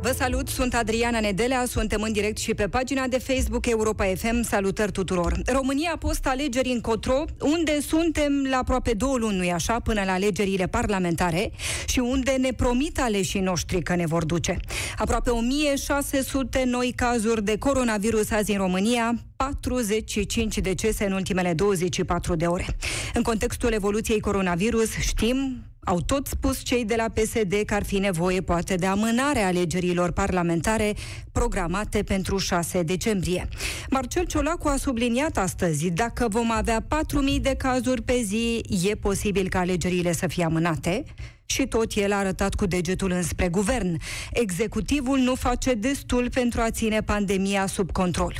Vă 0.00 0.14
salut, 0.18 0.48
sunt 0.48 0.74
Adriana 0.74 1.20
Nedelea, 1.20 1.64
suntem 1.66 2.02
în 2.02 2.12
direct 2.12 2.38
și 2.38 2.54
pe 2.54 2.68
pagina 2.68 3.06
de 3.06 3.18
Facebook 3.18 3.66
Europa 3.66 4.04
FM. 4.04 4.42
Salutări 4.42 4.92
tuturor! 4.92 5.40
România 5.46 5.90
a 5.94 5.96
post 5.96 6.26
alegeri 6.26 6.68
încotro, 6.68 7.24
unde 7.40 7.80
suntem 7.80 8.46
la 8.50 8.56
aproape 8.56 8.92
două 8.92 9.16
luni, 9.16 9.36
nu 9.36 9.50
așa, 9.50 9.80
până 9.80 10.02
la 10.04 10.12
alegerile 10.12 10.66
parlamentare 10.66 11.52
și 11.86 11.98
unde 11.98 12.30
ne 12.30 12.50
promit 12.52 13.00
aleșii 13.00 13.40
noștri 13.40 13.82
că 13.82 13.94
ne 13.94 14.06
vor 14.06 14.24
duce. 14.24 14.56
Aproape 14.96 15.30
1600 15.30 16.62
noi 16.66 16.92
cazuri 16.96 17.44
de 17.44 17.58
coronavirus 17.58 18.30
azi 18.30 18.50
în 18.50 18.58
România, 18.58 19.14
45 19.36 20.58
decese 20.58 21.04
în 21.04 21.12
ultimele 21.12 21.54
24 21.54 22.34
de 22.34 22.46
ore. 22.46 22.66
În 23.14 23.22
contextul 23.22 23.72
evoluției 23.72 24.20
coronavirus, 24.20 24.90
știm, 24.90 25.67
au 25.88 26.00
tot 26.00 26.26
spus 26.26 26.62
cei 26.62 26.84
de 26.84 26.94
la 26.96 27.08
PSD 27.08 27.54
că 27.66 27.74
ar 27.74 27.84
fi 27.84 27.98
nevoie 27.98 28.40
poate 28.40 28.74
de 28.74 28.86
amânarea 28.86 29.46
alegerilor 29.46 30.10
parlamentare 30.12 30.94
programate 31.32 32.02
pentru 32.02 32.38
6 32.38 32.82
decembrie. 32.82 33.48
Marcel 33.90 34.24
Ciolacu 34.24 34.68
a 34.68 34.76
subliniat 34.76 35.36
astăzi, 35.36 35.90
dacă 35.90 36.26
vom 36.28 36.50
avea 36.50 36.86
4.000 37.36 37.40
de 37.40 37.54
cazuri 37.58 38.02
pe 38.02 38.22
zi, 38.24 38.60
e 38.88 38.94
posibil 38.94 39.48
ca 39.48 39.58
alegerile 39.58 40.12
să 40.12 40.26
fie 40.26 40.44
amânate? 40.44 41.04
Și 41.46 41.66
tot 41.66 41.92
el 41.94 42.12
a 42.12 42.16
arătat 42.16 42.54
cu 42.54 42.66
degetul 42.66 43.10
înspre 43.10 43.48
guvern. 43.48 43.96
Executivul 44.32 45.18
nu 45.18 45.34
face 45.34 45.74
destul 45.74 46.30
pentru 46.30 46.60
a 46.60 46.70
ține 46.70 47.00
pandemia 47.00 47.66
sub 47.66 47.92
control. 47.92 48.34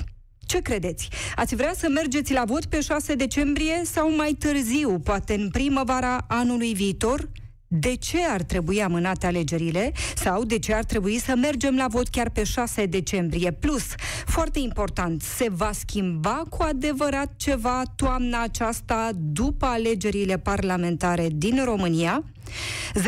Ce 0.48 0.60
credeți? 0.60 1.08
Ați 1.36 1.54
vrea 1.54 1.72
să 1.76 1.88
mergeți 1.88 2.32
la 2.32 2.44
vot 2.44 2.64
pe 2.64 2.80
6 2.80 3.14
decembrie 3.14 3.82
sau 3.84 4.16
mai 4.16 4.32
târziu, 4.38 4.98
poate 4.98 5.34
în 5.34 5.50
primăvara 5.50 6.24
anului 6.28 6.74
viitor? 6.74 7.28
De 7.68 7.94
ce 7.94 8.18
ar 8.28 8.42
trebui 8.42 8.82
amânate 8.82 9.26
alegerile 9.26 9.92
sau 10.16 10.44
de 10.44 10.58
ce 10.58 10.74
ar 10.74 10.84
trebui 10.84 11.18
să 11.18 11.34
mergem 11.36 11.76
la 11.76 11.86
vot 11.88 12.08
chiar 12.08 12.30
pe 12.30 12.44
6 12.44 12.86
decembrie. 12.86 13.52
Plus, 13.52 13.84
foarte 14.26 14.58
important, 14.58 15.22
se 15.22 15.46
va 15.50 15.70
schimba 15.72 16.42
cu 16.48 16.62
adevărat 16.62 17.32
ceva 17.36 17.82
toamna 17.96 18.42
aceasta 18.42 19.10
după 19.14 19.66
alegerile 19.66 20.38
parlamentare 20.38 21.28
din 21.32 21.64
România? 21.64 22.24
0372069599 22.94 23.02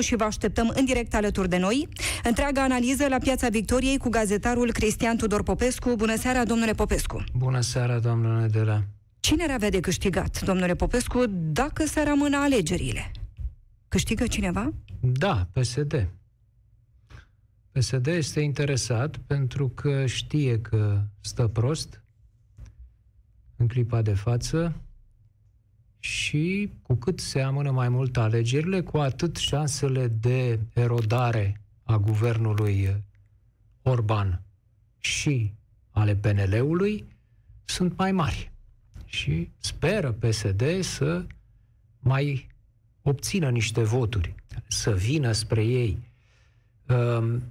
și 0.00 0.16
vă 0.16 0.24
așteptăm 0.24 0.72
în 0.74 0.84
direct 0.84 1.14
alături 1.14 1.48
de 1.48 1.58
noi. 1.58 1.88
Întreaga 2.24 2.62
analiză 2.62 3.06
la 3.08 3.18
Piața 3.18 3.48
Victoriei 3.48 3.98
cu 3.98 4.08
gazetarul 4.08 4.72
Cristian 4.72 5.16
Tudor 5.16 5.42
Popescu. 5.42 5.94
Bună 5.94 6.16
seara, 6.16 6.44
domnule 6.44 6.72
Popescu! 6.72 7.24
Bună 7.34 7.60
seara, 7.60 7.98
domnule 7.98 8.40
Nedela! 8.40 8.82
Cine 9.26 9.42
ar 9.42 9.50
avea 9.50 9.70
de 9.70 9.80
câștigat, 9.80 10.44
domnule 10.44 10.74
Popescu, 10.74 11.24
dacă 11.28 11.86
s-ar 11.86 12.08
amâna 12.08 12.42
alegerile? 12.42 13.10
Câștigă 13.88 14.26
cineva? 14.26 14.72
Da, 15.00 15.48
PSD. 15.52 16.08
PSD 17.72 18.06
este 18.06 18.40
interesat 18.40 19.16
pentru 19.16 19.68
că 19.68 20.06
știe 20.06 20.60
că 20.60 21.02
stă 21.20 21.46
prost 21.46 22.02
în 23.56 23.68
clipa 23.68 24.02
de 24.02 24.14
față 24.14 24.74
și 25.98 26.70
cu 26.82 26.94
cât 26.94 27.20
se 27.20 27.40
amână 27.40 27.70
mai 27.70 27.88
mult 27.88 28.16
alegerile, 28.16 28.80
cu 28.80 28.96
atât 28.96 29.36
șansele 29.36 30.08
de 30.08 30.58
erodare 30.74 31.60
a 31.82 31.96
guvernului 31.96 33.04
Orban 33.82 34.42
și 34.98 35.52
ale 35.90 36.16
PNL-ului 36.16 37.04
sunt 37.64 37.96
mai 37.96 38.12
mari 38.12 38.54
și 39.16 39.50
speră 39.58 40.12
PSD 40.12 40.80
să 40.80 41.26
mai 41.98 42.48
obțină 43.02 43.50
niște 43.50 43.82
voturi, 43.82 44.34
să 44.68 44.90
vină 44.90 45.32
spre 45.32 45.64
ei. 45.64 45.98
Um, 46.88 47.42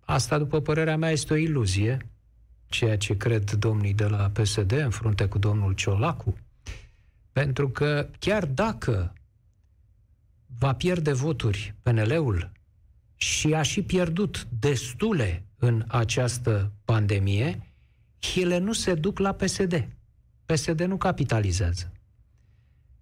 asta, 0.00 0.38
după 0.38 0.60
părerea 0.60 0.96
mea, 0.96 1.10
este 1.10 1.32
o 1.32 1.36
iluzie, 1.36 2.10
ceea 2.66 2.96
ce 2.96 3.16
cred 3.16 3.50
domnii 3.50 3.94
de 3.94 4.04
la 4.04 4.30
PSD 4.30 4.72
în 4.72 4.90
frunte 4.90 5.26
cu 5.26 5.38
domnul 5.38 5.72
Ciolacu, 5.72 6.36
pentru 7.32 7.68
că 7.68 8.08
chiar 8.18 8.46
dacă 8.46 9.12
va 10.58 10.74
pierde 10.74 11.12
voturi 11.12 11.74
PNL-ul 11.82 12.50
și 13.16 13.54
a 13.54 13.62
și 13.62 13.82
pierdut 13.82 14.46
destule 14.58 15.44
în 15.58 15.84
această 15.86 16.72
pandemie, 16.84 17.62
ele 18.36 18.58
nu 18.58 18.72
se 18.72 18.94
duc 18.94 19.18
la 19.18 19.32
PSD. 19.32 19.97
PSD 20.52 20.80
nu 20.80 20.96
capitalizează. 20.96 21.92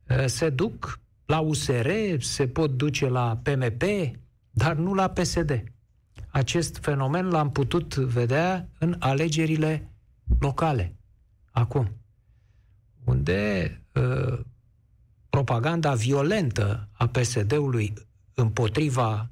Uh, 0.08 0.26
se 0.26 0.50
duc 0.50 1.00
la 1.26 1.40
USR, 1.40 1.90
se 2.18 2.48
pot 2.48 2.70
duce 2.70 3.08
la 3.08 3.40
PMP, 3.42 3.82
dar 4.50 4.76
nu 4.76 4.94
la 4.94 5.08
PSD. 5.08 5.64
Acest 6.28 6.76
fenomen 6.76 7.28
l-am 7.28 7.50
putut 7.50 7.94
vedea 7.94 8.68
în 8.78 8.96
alegerile 8.98 9.90
locale, 10.38 10.96
acum, 11.50 11.96
unde 13.04 13.70
uh, 13.94 14.38
propaganda 15.30 15.94
violentă 15.94 16.88
a 16.92 17.06
PSD-ului 17.06 17.92
împotriva 18.34 19.30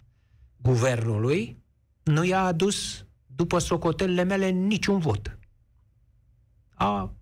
guvernului 0.57 1.63
nu 2.03 2.25
i-a 2.25 2.45
adus, 2.45 3.05
după 3.27 3.59
socotelele 3.59 4.23
mele, 4.23 4.49
niciun 4.49 4.99
vot. 4.99 5.39
A 6.75 7.15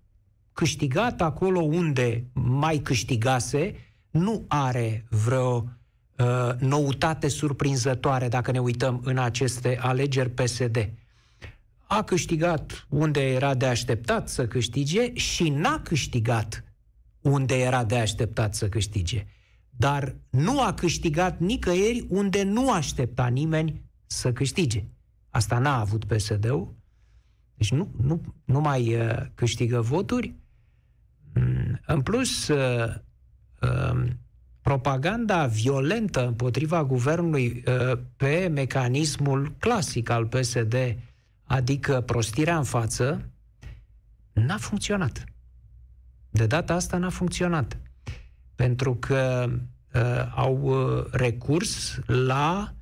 câștigat 0.53 1.21
acolo 1.21 1.59
unde 1.61 2.25
mai 2.33 2.77
câștigase, 2.77 3.75
nu 4.09 4.45
are 4.47 5.05
vreo 5.09 5.69
uh, 6.17 6.59
noutate 6.59 7.27
surprinzătoare 7.27 8.27
dacă 8.27 8.51
ne 8.51 8.59
uităm 8.59 9.01
în 9.03 9.17
aceste 9.17 9.77
alegeri 9.81 10.29
PSD. 10.29 10.89
A 11.87 12.03
câștigat 12.03 12.85
unde 12.89 13.33
era 13.33 13.53
de 13.53 13.65
așteptat 13.65 14.29
să 14.29 14.47
câștige 14.47 15.13
și 15.13 15.49
n-a 15.49 15.79
câștigat 15.79 16.63
unde 17.21 17.59
era 17.59 17.83
de 17.83 17.97
așteptat 17.97 18.55
să 18.55 18.69
câștige. 18.69 19.25
Dar 19.69 20.15
nu 20.29 20.61
a 20.61 20.73
câștigat 20.73 21.39
nicăieri 21.39 22.05
unde 22.09 22.43
nu 22.43 22.71
aștepta 22.71 23.27
nimeni 23.27 23.81
să 24.05 24.31
câștige. 24.31 24.83
Asta 25.29 25.57
n-a 25.57 25.79
avut 25.79 26.05
PSD-ul. 26.05 26.75
Deci 27.55 27.71
nu, 27.71 27.91
nu, 28.01 28.21
nu 28.45 28.59
mai 28.59 28.95
uh, 28.95 29.15
câștigă 29.35 29.81
voturi, 29.81 30.27
Mm, 30.27 30.42
în 31.85 32.01
plus, 32.01 32.47
uh, 32.47 32.93
um, 33.61 34.19
propaganda 34.61 35.45
violentă 35.45 36.27
împotriva 36.27 36.83
guvernului 36.83 37.63
uh, 37.67 37.99
pe 38.17 38.49
mecanismul 38.53 39.55
clasic 39.59 40.09
al 40.09 40.25
PSD, 40.25 40.75
adică 41.43 42.01
prostirea 42.01 42.57
în 42.57 42.63
față, 42.63 43.29
n-a 44.33 44.57
funcționat. 44.57 45.23
De 46.29 46.45
data 46.45 46.73
asta 46.73 46.97
n-a 46.97 47.09
funcționat. 47.09 47.77
Pentru 48.55 48.95
că 48.95 49.49
uh, 49.93 50.01
au 50.35 50.61
uh, 50.61 51.05
recurs 51.11 51.99
la 52.05 52.73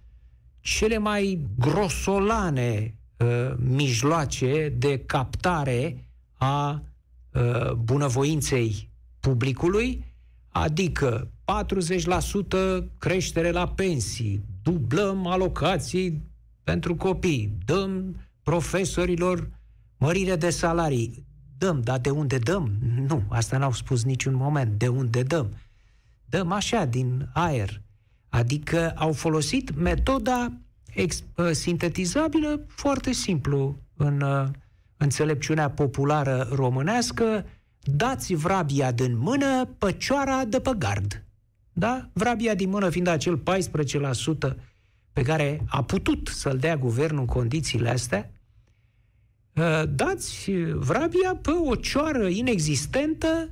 cele 0.60 0.98
mai 0.98 1.48
grosolane 1.58 2.96
uh, 3.18 3.54
mijloace 3.58 4.74
de 4.78 5.00
captare 5.00 6.06
a 6.34 6.84
Uh, 7.34 7.72
bunăvoinței 7.72 8.90
publicului, 9.20 10.06
adică 10.50 11.32
40% 11.44 12.84
creștere 12.98 13.52
la 13.52 13.68
pensii, 13.68 14.42
dublăm 14.64 15.28
alocații 15.28 16.22
pentru 16.64 16.96
copii, 16.96 17.58
dăm 17.66 18.16
profesorilor 18.44 19.50
mărire 19.98 20.36
de 20.36 20.50
salarii. 20.50 21.26
Dăm, 21.58 21.82
dar 21.82 22.00
de 22.00 22.10
unde 22.10 22.38
dăm? 22.38 22.72
Nu, 23.08 23.24
asta 23.30 23.58
n-au 23.58 23.72
spus 23.72 24.04
niciun 24.04 24.34
moment. 24.34 24.80
De 24.80 24.88
unde 24.88 25.24
dăm? 25.24 25.56
Dăm 26.26 26.52
așa, 26.52 26.86
din 26.86 27.30
aer. 27.34 27.82
Adică 28.30 28.94
au 28.96 29.14
folosit 29.14 29.76
metoda 29.76 30.52
ex- 30.94 31.24
uh, 31.36 31.52
sintetizabilă 31.52 32.66
foarte 32.68 33.12
simplu 33.12 33.78
în 33.96 34.22
uh, 34.22 34.48
înțelepciunea 35.02 35.70
populară 35.70 36.48
românească, 36.54 37.46
dați 37.84 38.34
vrabia 38.34 38.92
din 38.92 39.18
mână, 39.18 39.66
păcioara 39.78 40.46
de 40.46 40.60
pe 40.60 40.72
gard. 40.78 41.24
Da? 41.74 42.10
Vrabia 42.14 42.56
din 42.56 42.70
mână 42.70 42.90
fiind 42.90 43.08
acel 43.08 43.42
14% 44.52 44.56
pe 45.14 45.22
care 45.22 45.62
a 45.68 45.84
putut 45.84 46.28
să-l 46.28 46.58
dea 46.58 46.78
guvernul 46.78 47.20
în 47.20 47.26
condițiile 47.26 47.90
astea, 47.90 48.32
ă, 49.58 49.86
dați 49.86 50.52
vrabia 50.74 51.36
pe 51.42 51.52
o 51.52 51.76
cioară 51.76 52.28
inexistentă 52.28 53.50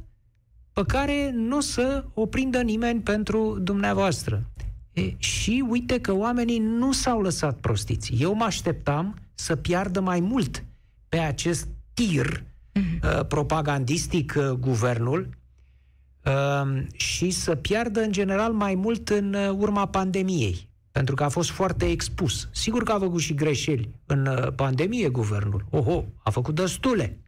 pe 0.73 0.83
care 0.87 1.31
nu 1.31 1.57
o 1.57 1.59
să 1.59 2.05
o 2.13 2.25
prindă 2.25 2.61
nimeni 2.61 3.01
pentru 3.01 3.59
dumneavoastră. 3.59 4.49
E, 4.93 5.13
și 5.17 5.65
uite 5.69 5.99
că 5.99 6.13
oamenii 6.13 6.59
nu 6.59 6.91
s-au 6.91 7.21
lăsat 7.21 7.59
prostiți. 7.59 8.13
Eu 8.19 8.33
mă 8.33 8.43
așteptam 8.43 9.15
să 9.33 9.55
piardă 9.55 9.99
mai 9.99 10.19
mult 10.19 10.63
pe 11.09 11.17
acest 11.17 11.67
tir 11.93 12.43
uh-huh. 12.43 13.03
uh, 13.03 13.25
propagandistic 13.25 14.33
uh, 14.37 14.49
guvernul 14.49 15.29
uh, 16.25 16.81
și 16.93 17.29
să 17.29 17.55
piardă 17.55 18.01
în 18.01 18.11
general 18.11 18.53
mai 18.53 18.75
mult 18.75 19.09
în 19.09 19.33
uh, 19.33 19.49
urma 19.49 19.85
pandemiei 19.85 20.69
pentru 20.91 21.15
că 21.15 21.23
a 21.23 21.29
fost 21.29 21.49
foarte 21.49 21.85
expus. 21.89 22.49
Sigur 22.51 22.83
că 22.83 22.91
a 22.91 22.99
făcut 22.99 23.21
și 23.21 23.33
greșeli 23.33 23.89
în 24.05 24.25
uh, 24.25 24.53
pandemie 24.55 25.09
guvernul. 25.09 25.65
Oho, 25.69 26.05
a 26.23 26.29
făcut 26.29 26.55
destule. 26.55 27.19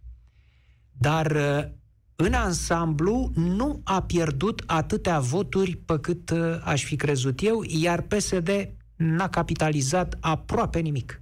Dar 0.92 1.32
uh, 1.32 1.68
în 2.16 2.34
ansamblu 2.34 3.32
nu 3.36 3.82
a 3.84 4.02
pierdut 4.02 4.64
atâtea 4.66 5.20
voturi 5.20 5.76
pe 5.76 6.00
cât 6.00 6.30
uh, 6.30 6.40
aș 6.64 6.84
fi 6.84 6.96
crezut 6.96 7.40
eu, 7.42 7.64
iar 7.68 8.02
PSD 8.02 8.50
n-a 8.96 9.30
capitalizat 9.30 10.18
aproape 10.20 10.80
nimic. 10.80 11.21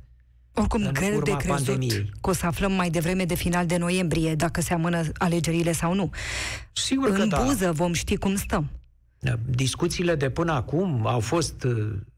Oricum, 0.54 0.90
greu 0.92 1.22
de 1.22 1.36
crezut 1.38 1.66
pandemiei. 1.66 2.10
că 2.22 2.30
o 2.30 2.34
să 2.34 2.46
aflăm 2.46 2.72
mai 2.72 2.90
devreme 2.90 3.26
de 3.26 3.36
final 3.36 3.66
de 3.66 3.78
noiembrie 3.78 4.36
dacă 4.36 4.62
se 4.62 4.74
amână 4.74 5.04
alegerile 5.18 5.72
sau 5.72 5.94
nu. 5.94 6.10
Sigur 6.74 7.10
în 7.10 7.16
că 7.16 7.26
da. 7.26 7.44
buză 7.44 7.72
vom 7.72 7.94
ști 7.94 8.18
cum 8.18 8.36
stăm. 8.36 8.70
Discuțiile 9.46 10.16
de 10.16 10.30
până 10.30 10.52
acum 10.52 11.08
au 11.08 11.20
fost 11.20 11.68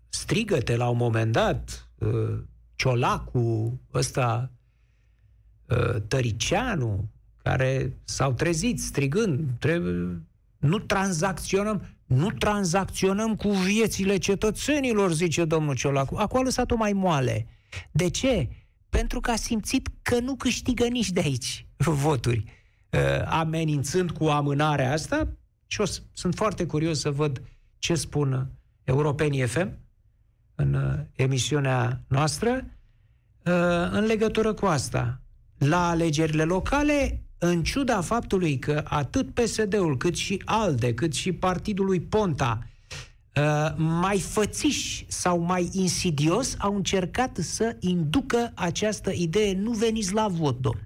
strigăte 0.10 0.76
la 0.76 0.88
un 0.88 0.98
moment 0.98 1.32
dat, 1.32 1.90
uh, 1.98 2.40
Ciolacu, 2.76 3.80
ăsta, 3.94 4.52
uh, 5.68 6.02
Tăricianu, 6.08 7.10
care 7.44 7.98
s-au 8.04 8.34
trezit 8.34 8.80
strigând, 8.80 9.46
trebuie, 9.60 10.22
nu 10.58 10.80
tranzacționăm, 10.80 11.82
nu 12.06 12.32
tranzacționăm 12.32 13.36
cu 13.36 13.50
viețile 13.50 14.18
cetățenilor, 14.18 15.12
zice 15.12 15.46
domnul 15.46 15.76
Ciolacu. 15.76 16.16
Acum 16.16 16.40
a 16.40 16.44
lăsat-o 16.44 16.76
mai 16.76 16.94
moale. 16.94 17.48
De 17.92 18.10
ce? 18.10 18.50
Pentru 18.90 19.20
că 19.20 19.32
a 19.32 19.36
simțit 19.36 19.90
că 20.02 20.20
nu 20.20 20.36
câștigă 20.36 20.88
nici 20.88 21.10
de 21.10 21.20
aici 21.20 21.68
voturi. 22.04 22.44
Uh, 22.90 23.00
amenințând 23.26 24.12
cu 24.12 24.26
amânarea 24.26 24.92
asta 24.92 25.28
și 25.68 25.82
o, 25.82 25.86
sunt 26.14 26.36
foarte 26.36 26.66
curios 26.66 27.00
să 27.00 27.12
văd 27.12 27.42
ce 27.78 27.96
spun 27.96 28.52
europenii 28.84 29.46
FM 29.46 29.78
în 30.56 30.74
uh, 30.74 31.00
emisiunea 31.16 32.02
noastră 32.08 32.52
uh, 32.52 33.90
în 33.92 34.06
legătură 34.06 34.54
cu 34.54 34.66
asta. 34.66 35.22
La 35.58 35.90
alegerile 35.90 36.44
locale, 36.44 37.24
în 37.38 37.64
ciuda 37.64 38.02
faptului 38.02 38.60
că 38.60 38.84
atât 38.88 39.34
PSD-ul, 39.34 39.98
cât 39.98 40.16
și 40.16 40.42
ALDE, 40.46 40.94
cât 40.94 41.14
și 41.14 41.34
partidul 41.34 41.86
lui 41.86 42.00
Ponta, 42.00 42.68
uh, 43.36 43.74
mai 43.78 44.20
fățiși 44.20 45.06
sau 45.08 45.40
mai 45.40 45.70
insidios 45.72 46.56
au 46.60 46.76
încercat 46.76 47.38
să 47.38 47.76
inducă 47.80 48.52
această 48.56 49.12
idee 49.12 49.54
nu 49.54 49.72
veniți 49.72 50.14
la 50.14 50.28
vot, 50.28 50.60
domnule. 50.60 50.86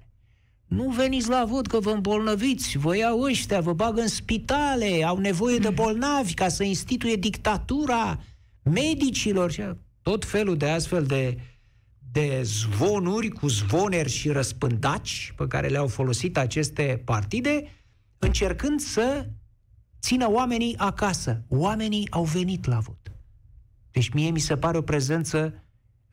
Nu 0.66 0.90
veniți 0.90 1.28
la 1.28 1.44
vot 1.44 1.66
că 1.66 1.80
vă 1.80 1.90
îmbolnăviți, 1.90 2.78
vă 2.78 2.96
iau 2.96 3.20
ăștia, 3.20 3.60
vă 3.60 3.72
bag 3.72 3.98
în 3.98 4.08
spitale, 4.08 5.04
au 5.04 5.18
nevoie 5.18 5.58
de 5.58 5.70
bolnavi 5.70 6.34
ca 6.34 6.48
să 6.48 6.62
instituie 6.62 7.16
dictatura, 7.16 8.20
medicilor 8.62 9.50
și 9.50 9.62
tot 10.02 10.24
felul 10.24 10.56
de 10.56 10.68
astfel 10.68 11.04
de, 11.04 11.38
de 12.12 12.40
zvonuri 12.42 13.28
cu 13.28 13.48
zvoneri 13.48 14.10
și 14.10 14.28
răspândaci 14.28 15.32
pe 15.36 15.46
care 15.46 15.68
le-au 15.68 15.86
folosit 15.86 16.36
aceste 16.36 17.02
partide, 17.04 17.70
încercând 18.18 18.80
să 18.80 19.26
țină 20.00 20.30
oamenii 20.30 20.76
acasă. 20.76 21.42
Oamenii 21.48 22.10
au 22.10 22.24
venit 22.24 22.64
la 22.64 22.78
vot. 22.78 23.12
Deci 23.90 24.08
mie 24.08 24.30
mi 24.30 24.38
se 24.38 24.56
pare 24.56 24.78
o 24.78 24.82
prezență 24.82 25.62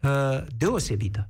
uh, 0.02 0.46
deosebită 0.58 1.30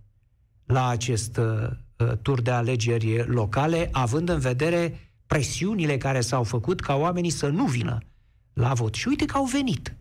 la 0.66 0.88
acest 0.88 1.38
uh, 1.38 1.70
uh 1.98 2.18
tur 2.22 2.42
de 2.42 2.52
alegeri 2.52 3.28
locale, 3.28 3.90
având 3.92 4.30
în 4.30 4.40
vedere 4.40 5.00
presiunile 5.26 5.98
care 5.98 6.22
s-au 6.22 6.44
făcut 6.44 6.80
ca 6.80 6.96
oamenii 6.96 7.30
să 7.30 7.48
nu 7.48 7.66
vină 7.66 7.98
la 8.54 8.74
vot. 8.74 8.94
Și 8.94 9.08
uite 9.08 9.26
că 9.26 9.38
au 9.38 9.46
venit 9.46 9.96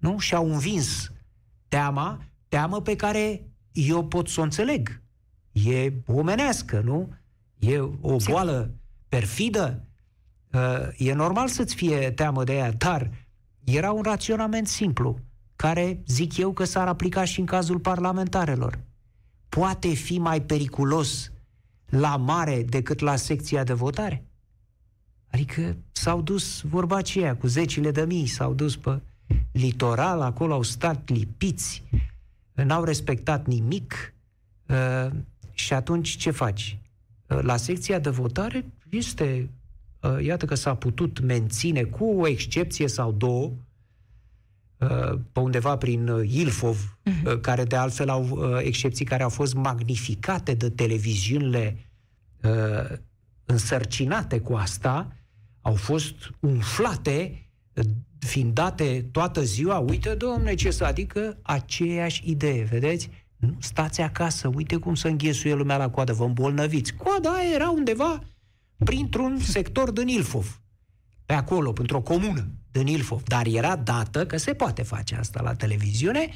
nu? 0.00 0.18
Și 0.18 0.34
au 0.34 0.52
învins 0.52 1.12
teama, 1.68 2.24
teamă 2.48 2.80
pe 2.80 2.96
care 2.96 3.48
eu 3.72 4.06
pot 4.06 4.28
să 4.28 4.40
o 4.40 4.42
înțeleg. 4.42 5.02
E 5.52 5.92
omenească, 6.06 6.80
nu? 6.80 7.14
E 7.58 7.78
o 8.00 8.16
boală 8.16 8.74
perfidă. 9.08 9.84
Uh, 10.52 10.60
e 10.96 11.12
normal 11.12 11.48
să-ți 11.48 11.74
fie 11.74 12.10
teamă 12.10 12.44
de 12.44 12.54
ea, 12.54 12.72
dar 12.72 13.10
era 13.64 13.92
un 13.92 14.02
raționament 14.02 14.68
simplu, 14.68 15.18
care 15.56 16.02
zic 16.06 16.36
eu 16.36 16.52
că 16.52 16.64
s-ar 16.64 16.88
aplica 16.88 17.24
și 17.24 17.40
în 17.40 17.46
cazul 17.46 17.78
parlamentarelor. 17.78 18.78
Poate 19.48 19.88
fi 19.88 20.18
mai 20.18 20.42
periculos 20.42 21.32
la 21.88 22.16
mare 22.16 22.62
decât 22.62 23.00
la 23.00 23.16
secția 23.16 23.64
de 23.64 23.72
votare? 23.72 24.24
Adică 25.30 25.76
s-au 25.92 26.22
dus 26.22 26.60
vorba 26.60 26.96
aceea 26.96 27.36
cu 27.36 27.46
zecile 27.46 27.90
de 27.90 28.04
mii, 28.04 28.26
s-au 28.26 28.54
dus 28.54 28.76
pe 28.76 29.00
litoral, 29.52 30.20
acolo 30.20 30.52
au 30.52 30.62
stat 30.62 31.08
lipiți, 31.08 31.82
n-au 32.52 32.84
respectat 32.84 33.46
nimic 33.46 34.14
uh, 34.66 35.10
și 35.52 35.72
atunci 35.72 36.16
ce 36.16 36.30
faci? 36.30 36.78
Uh, 37.26 37.38
la 37.42 37.56
secția 37.56 37.98
de 37.98 38.10
votare 38.10 38.64
este, 38.88 39.24
uh, 39.24 39.59
iată 40.22 40.46
că 40.46 40.54
s-a 40.54 40.74
putut 40.74 41.20
menține 41.20 41.82
cu 41.82 42.04
o 42.04 42.26
excepție 42.26 42.88
sau 42.88 43.12
două, 43.12 43.52
pe 45.32 45.40
undeva 45.40 45.76
prin 45.76 46.06
Ilfov, 46.22 46.98
uh-huh. 47.06 47.40
care 47.40 47.64
de 47.64 47.76
altfel 47.76 48.08
au 48.08 48.56
excepții 48.58 49.04
care 49.04 49.22
au 49.22 49.28
fost 49.28 49.54
magnificate 49.54 50.54
de 50.54 50.70
televiziunile 50.70 51.76
însărcinate 53.44 54.40
cu 54.40 54.54
asta, 54.54 55.16
au 55.60 55.74
fost 55.74 56.14
umflate 56.40 57.50
fiind 58.18 58.54
date 58.54 59.08
toată 59.12 59.42
ziua, 59.42 59.78
uite, 59.78 60.14
domne, 60.14 60.54
ce 60.54 60.70
să, 60.70 60.84
adică 60.84 61.38
aceeași 61.42 62.22
idee, 62.30 62.62
vedeți? 62.62 63.10
Nu, 63.36 63.56
stați 63.58 64.00
acasă, 64.00 64.50
uite 64.54 64.76
cum 64.76 64.94
să 64.94 65.08
înghesuie 65.08 65.54
lumea 65.54 65.76
la 65.76 65.90
coadă, 65.90 66.12
vă 66.12 66.24
îmbolnăviți. 66.24 66.94
Coada 66.94 67.30
aia 67.30 67.54
era 67.54 67.70
undeva 67.70 68.22
printr-un 68.84 69.38
sector 69.38 69.90
din 69.90 70.08
Ilfov, 70.08 70.60
pe 71.26 71.32
acolo, 71.32 71.72
într-o 71.78 72.00
comună 72.00 72.46
din 72.70 72.86
Ilfov, 72.86 73.22
dar 73.22 73.46
era 73.46 73.76
dată 73.76 74.26
că 74.26 74.36
se 74.36 74.54
poate 74.54 74.82
face 74.82 75.14
asta 75.14 75.42
la 75.42 75.54
televiziune, 75.54 76.28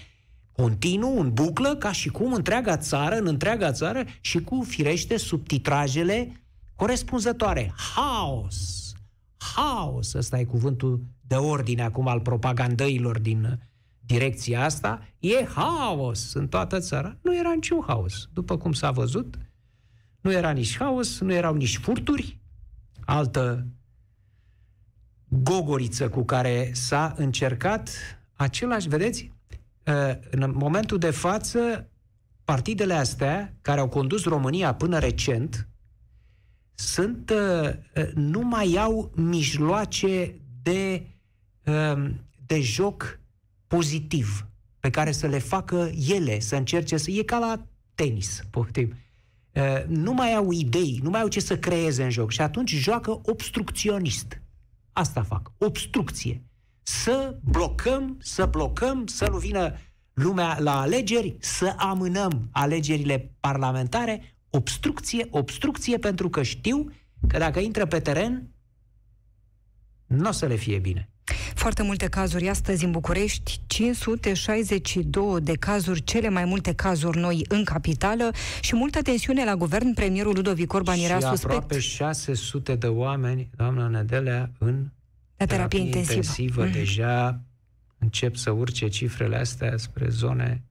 continuu, 0.53 1.21
în 1.21 1.33
buclă, 1.33 1.77
ca 1.77 1.93
și 1.93 2.09
cum 2.09 2.33
întreaga 2.33 2.77
țară, 2.77 3.17
în 3.17 3.27
întreaga 3.27 3.73
țară 3.73 4.05
și 4.21 4.41
cu, 4.41 4.63
firește, 4.63 5.17
subtitrajele 5.17 6.45
corespunzătoare. 6.75 7.73
Haos! 7.95 8.93
Haos! 9.37 10.15
Ăsta 10.15 10.39
e 10.39 10.45
cuvântul 10.45 11.05
de 11.21 11.35
ordine 11.35 11.83
acum 11.83 12.09
al 12.09 12.21
propagandăilor 12.21 13.19
din 13.19 13.69
direcția 14.07 14.65
asta, 14.65 15.09
e 15.19 15.45
haos 15.45 16.33
în 16.35 16.49
toată 16.49 16.79
țara. 16.79 17.17
Nu 17.23 17.37
era 17.37 17.53
niciun 17.53 17.83
haos. 17.87 18.29
După 18.33 18.57
cum 18.57 18.73
s-a 18.73 18.91
văzut, 18.91 19.39
nu 20.25 20.33
era 20.33 20.51
nici 20.51 20.77
haos, 20.77 21.21
nu 21.21 21.33
erau 21.33 21.55
nici 21.55 21.79
furturi, 21.79 22.39
altă 23.05 23.67
gogoriță 25.29 26.09
cu 26.09 26.25
care 26.25 26.71
s-a 26.73 27.15
încercat 27.17 27.91
același, 28.33 28.89
vedeți, 28.89 29.33
ă, 29.87 30.19
în 30.31 30.53
momentul 30.55 30.99
de 30.99 31.11
față, 31.11 31.89
partidele 32.45 32.95
astea, 32.95 33.55
care 33.63 33.81
au 33.81 33.89
condus 33.89 34.25
România 34.25 34.75
până 34.75 34.99
recent, 34.99 35.69
sunt, 36.75 37.31
ă, 37.31 37.79
nu 38.15 38.41
mai 38.41 38.77
au 38.77 39.13
mijloace 39.15 40.35
de 40.63 41.07
Um, 41.67 42.21
de 42.47 42.61
joc 42.61 43.21
pozitiv 43.67 44.47
pe 44.81 44.91
care 44.91 45.13
să 45.13 45.27
le 45.27 45.39
facă 45.39 45.91
ele, 46.09 46.41
să 46.41 46.57
încerce 46.57 46.97
să... 46.97 47.11
E 47.11 47.23
ca 47.23 47.39
la 47.39 47.67
tenis, 47.95 48.43
poftim. 48.51 48.95
Uh, 49.55 49.85
nu 49.87 50.13
mai 50.13 50.35
au 50.35 50.51
idei, 50.51 51.01
nu 51.03 51.11
mai 51.11 51.21
au 51.21 51.29
ce 51.29 51.41
să 51.41 51.59
creeze 51.59 52.03
în 52.03 52.11
joc 52.11 52.31
și 52.31 52.41
atunci 52.41 52.71
joacă 52.71 53.21
obstrucționist. 53.25 54.43
Asta 54.93 55.23
fac, 55.23 55.53
obstrucție. 55.59 56.43
Să 56.83 57.39
blocăm, 57.43 58.17
să 58.21 58.47
blocăm, 58.47 59.07
să 59.07 59.29
nu 59.31 59.37
vină 59.37 59.77
lumea 60.13 60.59
la 60.61 60.81
alegeri, 60.81 61.37
să 61.41 61.75
amânăm 61.77 62.49
alegerile 62.53 63.35
parlamentare, 63.41 64.37
obstrucție, 64.51 65.27
obstrucție, 65.31 65.99
pentru 65.99 66.31
că 66.31 66.43
știu 66.43 66.93
că 67.29 67.39
dacă 67.39 67.59
intră 67.59 67.87
pe 67.87 68.01
teren, 68.01 68.51
nu 70.07 70.29
o 70.29 70.33
să 70.33 70.47
le 70.47 70.55
fie 70.55 70.79
bine. 70.79 71.14
Foarte 71.55 71.83
multe 71.83 72.07
cazuri 72.07 72.49
astăzi 72.49 72.85
în 72.85 72.91
București, 72.91 73.61
562 73.67 75.41
de 75.41 75.53
cazuri, 75.53 76.03
cele 76.03 76.29
mai 76.29 76.45
multe 76.45 76.75
cazuri 76.75 77.19
noi 77.19 77.45
în 77.49 77.65
capitală 77.65 78.31
și 78.61 78.75
multă 78.77 79.03
tensiune 79.03 79.45
la 79.45 79.57
guvern. 79.57 79.95
Premierul 79.95 80.35
Ludovic 80.35 80.73
Orban 80.73 80.99
era 80.99 81.19
și 81.19 81.27
suspect. 81.27 81.45
aproape 81.45 81.79
600 81.79 82.75
de 82.75 82.87
oameni, 82.87 83.51
doamna 83.57 83.89
Nedelea, 83.89 84.51
în 84.59 84.89
la 85.37 85.47
terapie, 85.47 85.79
terapie 85.79 85.79
intensivă. 85.79 86.15
intensivă. 86.15 86.67
Mm-hmm. 86.67 86.73
Deja 86.73 87.41
încep 87.99 88.37
să 88.37 88.51
urce 88.51 88.89
cifrele 88.89 89.37
astea 89.37 89.77
spre 89.77 90.09
zone... 90.09 90.63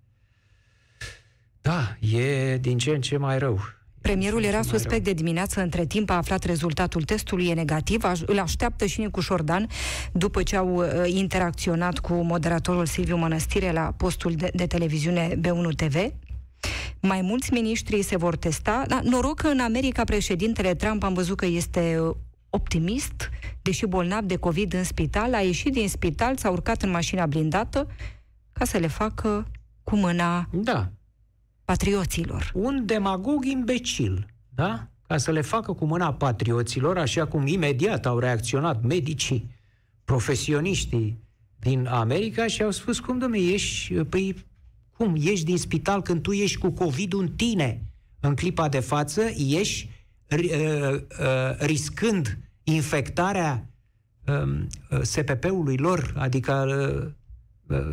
Da, 1.62 1.98
e 2.00 2.58
din 2.58 2.78
ce 2.78 2.90
în 2.90 3.02
ce 3.02 3.18
mai 3.18 3.40
rău. 3.40 3.62
Premierul 4.04 4.44
era 4.44 4.62
suspect 4.62 5.04
de 5.04 5.14
dimineață, 5.14 5.62
între 5.62 5.86
timp 5.86 6.10
a 6.10 6.14
aflat 6.14 6.44
rezultatul 6.44 7.02
testului, 7.04 7.48
e 7.48 7.54
negativ, 7.54 8.04
îl 8.26 8.40
așteaptă 8.40 8.86
și 8.86 9.00
Nicu 9.00 9.20
Șordan, 9.20 9.68
după 10.12 10.44
ce 10.44 10.56
au 10.56 10.76
uh, 10.76 10.86
interacționat 11.06 12.00
cu 12.00 12.14
moderatorul 12.14 12.86
Silviu 12.86 13.18
Mănăstire 13.18 13.72
la 13.72 13.94
postul 13.98 14.32
de, 14.32 14.50
de 14.54 14.68
televiziune 14.68 15.40
B1 15.40 15.76
TV. 15.76 15.96
Mai 17.02 17.22
mulți 17.22 17.54
miniștri 17.54 18.02
se 18.02 18.18
vor 18.18 18.36
testa. 18.36 18.84
Da, 18.88 19.00
noroc 19.04 19.36
că 19.40 19.48
în 19.48 19.60
America 19.60 20.04
președintele 20.04 20.76
Trump 20.76 21.04
am 21.04 21.14
văzut 21.14 21.38
că 21.38 21.46
este 21.46 22.00
uh, 22.00 22.16
optimist, 22.50 23.30
deși 23.62 23.86
bolnav 23.86 24.24
de 24.24 24.36
COVID 24.36 24.74
în 24.74 24.84
spital, 24.84 25.34
a 25.34 25.40
ieșit 25.40 25.74
din 25.74 25.90
spital, 25.90 26.38
s-a 26.38 26.50
urcat 26.50 26.82
în 26.82 26.90
mașina 26.90 27.26
blindată 27.26 27.88
ca 28.52 28.66
să 28.66 28.78
le 28.78 28.88
facă 28.88 29.48
cu 29.84 29.96
mâna 29.96 30.48
da. 30.52 30.92
Patrioților. 31.74 32.52
Un 32.54 32.86
demagog 32.86 33.46
imbecil, 33.46 34.26
da? 34.50 34.88
Ca 35.08 35.18
să 35.18 35.32
le 35.32 35.42
facă 35.42 35.74
cu 35.74 35.86
mâna 35.86 36.14
patrioților, 36.14 36.98
așa 36.98 37.26
cum 37.26 37.48
imediat 37.48 38.06
au 38.06 38.20
reacționat 38.20 38.84
medicii, 38.84 39.50
profesioniștii 40.06 41.24
din 41.60 41.88
America 41.88 42.48
și 42.48 42.64
au 42.64 42.72
spus, 42.72 43.00
cum, 43.00 43.18
domne, 43.18 43.38
ești, 43.38 43.94
păi, 43.94 44.46
cum, 44.98 45.16
ești 45.20 45.46
din 45.46 45.58
spital 45.58 46.02
când 46.02 46.22
tu 46.22 46.32
ești 46.32 46.58
cu 46.58 46.72
COVID 46.72 47.14
în 47.14 47.28
tine? 47.28 47.82
În 48.20 48.36
clipa 48.36 48.70
de 48.70 48.80
față, 48.80 49.22
ești 49.38 49.90
uh, 50.30 50.94
uh, 50.94 51.58
riscând 51.58 52.38
infectarea 52.64 53.70
um, 54.28 54.68
uh, 54.90 55.02
SPP-ului 55.02 55.78
lor, 55.78 56.14
adică 56.18 56.66
uh, 56.68 57.06
uh, 57.06 57.12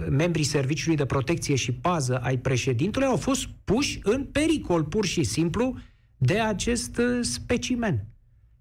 membrii 0.09 0.45
Serviciului 0.45 0.97
de 0.97 1.05
Protecție 1.05 1.55
și 1.55 1.73
Pază 1.73 2.19
ai 2.19 2.39
președintelui, 2.39 3.09
au 3.09 3.17
fost 3.17 3.47
puși 3.65 4.01
în 4.03 4.25
pericol, 4.25 4.85
pur 4.85 5.05
și 5.05 5.23
simplu, 5.25 5.77
de 6.17 6.41
acest 6.41 7.01
specimen, 7.21 8.07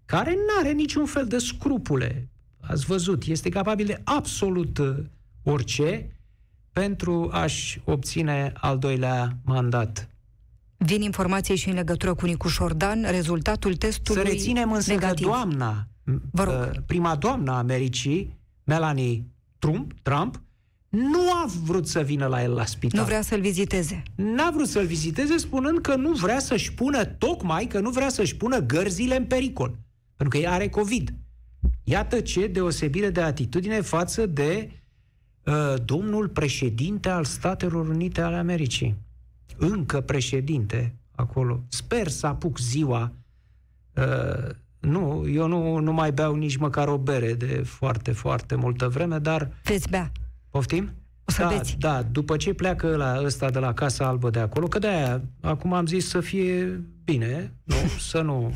care 0.06 0.32
nu 0.32 0.60
are 0.60 0.72
niciun 0.72 1.06
fel 1.06 1.26
de 1.28 1.38
scrupule. 1.38 2.30
Ați 2.60 2.86
văzut, 2.86 3.24
este 3.24 3.50
capabil 3.50 3.86
de 3.86 4.02
absolut 4.04 4.80
orice 5.44 6.20
pentru 6.72 7.30
a-și 7.32 7.82
obține 7.86 8.52
al 8.56 8.78
doilea 8.78 9.38
mandat. 9.44 10.10
Vin 10.78 11.02
informații 11.02 11.56
și 11.56 11.70
în 11.70 11.76
legătură 11.76 12.14
cu 12.14 12.26
Nicu 12.26 12.48
Șordan, 12.48 13.06
rezultatul 13.10 13.76
testului 13.76 14.22
Să 14.26 14.28
reținem 14.28 14.72
însă 14.72 14.92
negativ. 14.94 15.26
că 15.26 15.32
doamna, 15.32 15.88
Vă 16.32 16.44
rog. 16.44 16.54
uh, 16.54 16.82
prima 16.86 17.16
doamna 17.16 17.58
Americii, 17.58 18.38
Melanie 18.64 19.24
Trump, 19.60 19.92
Trump, 20.02 20.42
nu 20.90 21.20
a 21.32 21.50
vrut 21.64 21.88
să 21.88 22.02
vină 22.02 22.26
la 22.26 22.44
el 22.44 22.54
la 22.54 22.66
spital. 22.66 23.00
Nu 23.00 23.06
vrea 23.06 23.22
să-l 23.22 23.42
viziteze. 23.42 24.04
N-a 24.16 24.52
vrut 24.54 24.68
să-l 24.68 24.86
viziteze 24.86 25.38
spunând 25.38 25.80
că 25.80 25.96
nu 25.96 26.12
vrea 26.12 26.40
să-și 26.40 26.74
pună, 26.74 27.06
tocmai 27.06 27.66
că 27.66 27.80
nu 27.80 27.90
vrea 27.90 28.10
să-și 28.10 28.36
pună 28.36 28.60
gărzile 28.60 29.16
în 29.16 29.26
pericol. 29.26 29.78
Pentru 30.16 30.40
că 30.40 30.46
ea 30.46 30.52
are 30.52 30.70
COVID. 30.70 31.14
Iată 31.84 32.20
ce 32.20 32.48
deosebire 32.48 33.10
de 33.10 33.22
atitudine 33.22 33.82
față 33.82 34.26
de 34.26 34.72
uh, 35.44 35.74
domnul 35.86 36.28
președinte 36.28 37.10
al 37.10 37.24
Statelor 37.24 37.88
Unite 37.88 38.22
ale 38.22 38.36
Americii. 38.36 38.96
Încă 39.58 40.02
președinte 40.02 40.96
acolo. 41.16 41.64
Sper 41.68 42.08
să 42.08 42.28
apuc 42.28 42.58
ziua. 42.58 43.14
Uh, 43.96 44.50
nu, 44.80 45.28
eu 45.28 45.48
nu, 45.48 45.78
nu 45.78 45.94
mai 45.94 46.12
beau 46.12 46.36
nici 46.36 46.56
măcar 46.56 46.88
o 46.88 46.98
bere 46.98 47.34
de 47.34 47.62
foarte, 47.66 48.12
foarte 48.12 48.56
multă 48.56 48.88
vreme, 48.88 49.18
dar 49.18 49.52
Veți 49.64 49.90
bea. 49.90 50.12
Poftim? 50.50 50.94
O 51.26 51.32
să 51.32 51.42
da, 51.42 51.48
beți. 51.48 51.76
da, 51.78 52.02
după 52.02 52.38
ce 52.38 52.54
pleacă 52.54 52.96
la 52.96 53.22
ăsta 53.24 53.50
de 53.50 53.60
la 53.60 53.74
Casa 53.74 54.08
Albă 54.08 54.30
de 54.30 54.40
acolo, 54.40 54.68
că 54.68 54.80
de-aia, 54.80 55.22
acum 55.42 55.74
am 55.74 55.86
zis 55.86 56.08
să 56.08 56.20
fie 56.20 56.84
bine, 57.04 57.54
nu? 57.64 57.76
să 58.12 58.22
nu 58.22 58.54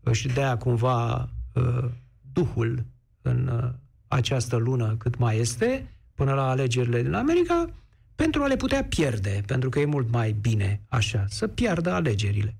își 0.00 0.28
dea 0.28 0.56
cumva 0.56 1.28
uh, 1.54 1.84
duhul 2.32 2.84
în 3.22 3.46
uh, 3.46 3.70
această 4.08 4.56
lună 4.56 4.94
cât 4.98 5.18
mai 5.18 5.38
este, 5.38 5.94
până 6.14 6.34
la 6.34 6.48
alegerile 6.48 7.02
din 7.02 7.12
America, 7.12 7.70
pentru 8.14 8.42
a 8.42 8.46
le 8.46 8.56
putea 8.56 8.84
pierde, 8.84 9.42
pentru 9.46 9.68
că 9.68 9.80
e 9.80 9.84
mult 9.84 10.10
mai 10.10 10.32
bine 10.40 10.80
așa, 10.88 11.24
să 11.28 11.46
piardă 11.46 11.92
alegerile. 11.92 12.56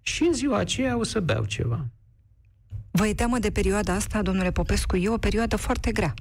Și 0.00 0.22
în 0.22 0.32
ziua 0.32 0.56
aceea 0.56 0.98
o 0.98 1.02
să 1.02 1.20
beau 1.20 1.44
ceva. 1.44 1.86
Vă 2.90 3.06
e 3.06 3.14
teamă 3.14 3.38
de 3.38 3.50
perioada 3.50 3.92
asta, 3.94 4.22
domnule 4.22 4.50
Popescu? 4.50 4.96
E 4.96 5.08
o 5.08 5.16
perioadă 5.16 5.56
foarte 5.56 5.92
grea. 5.92 6.14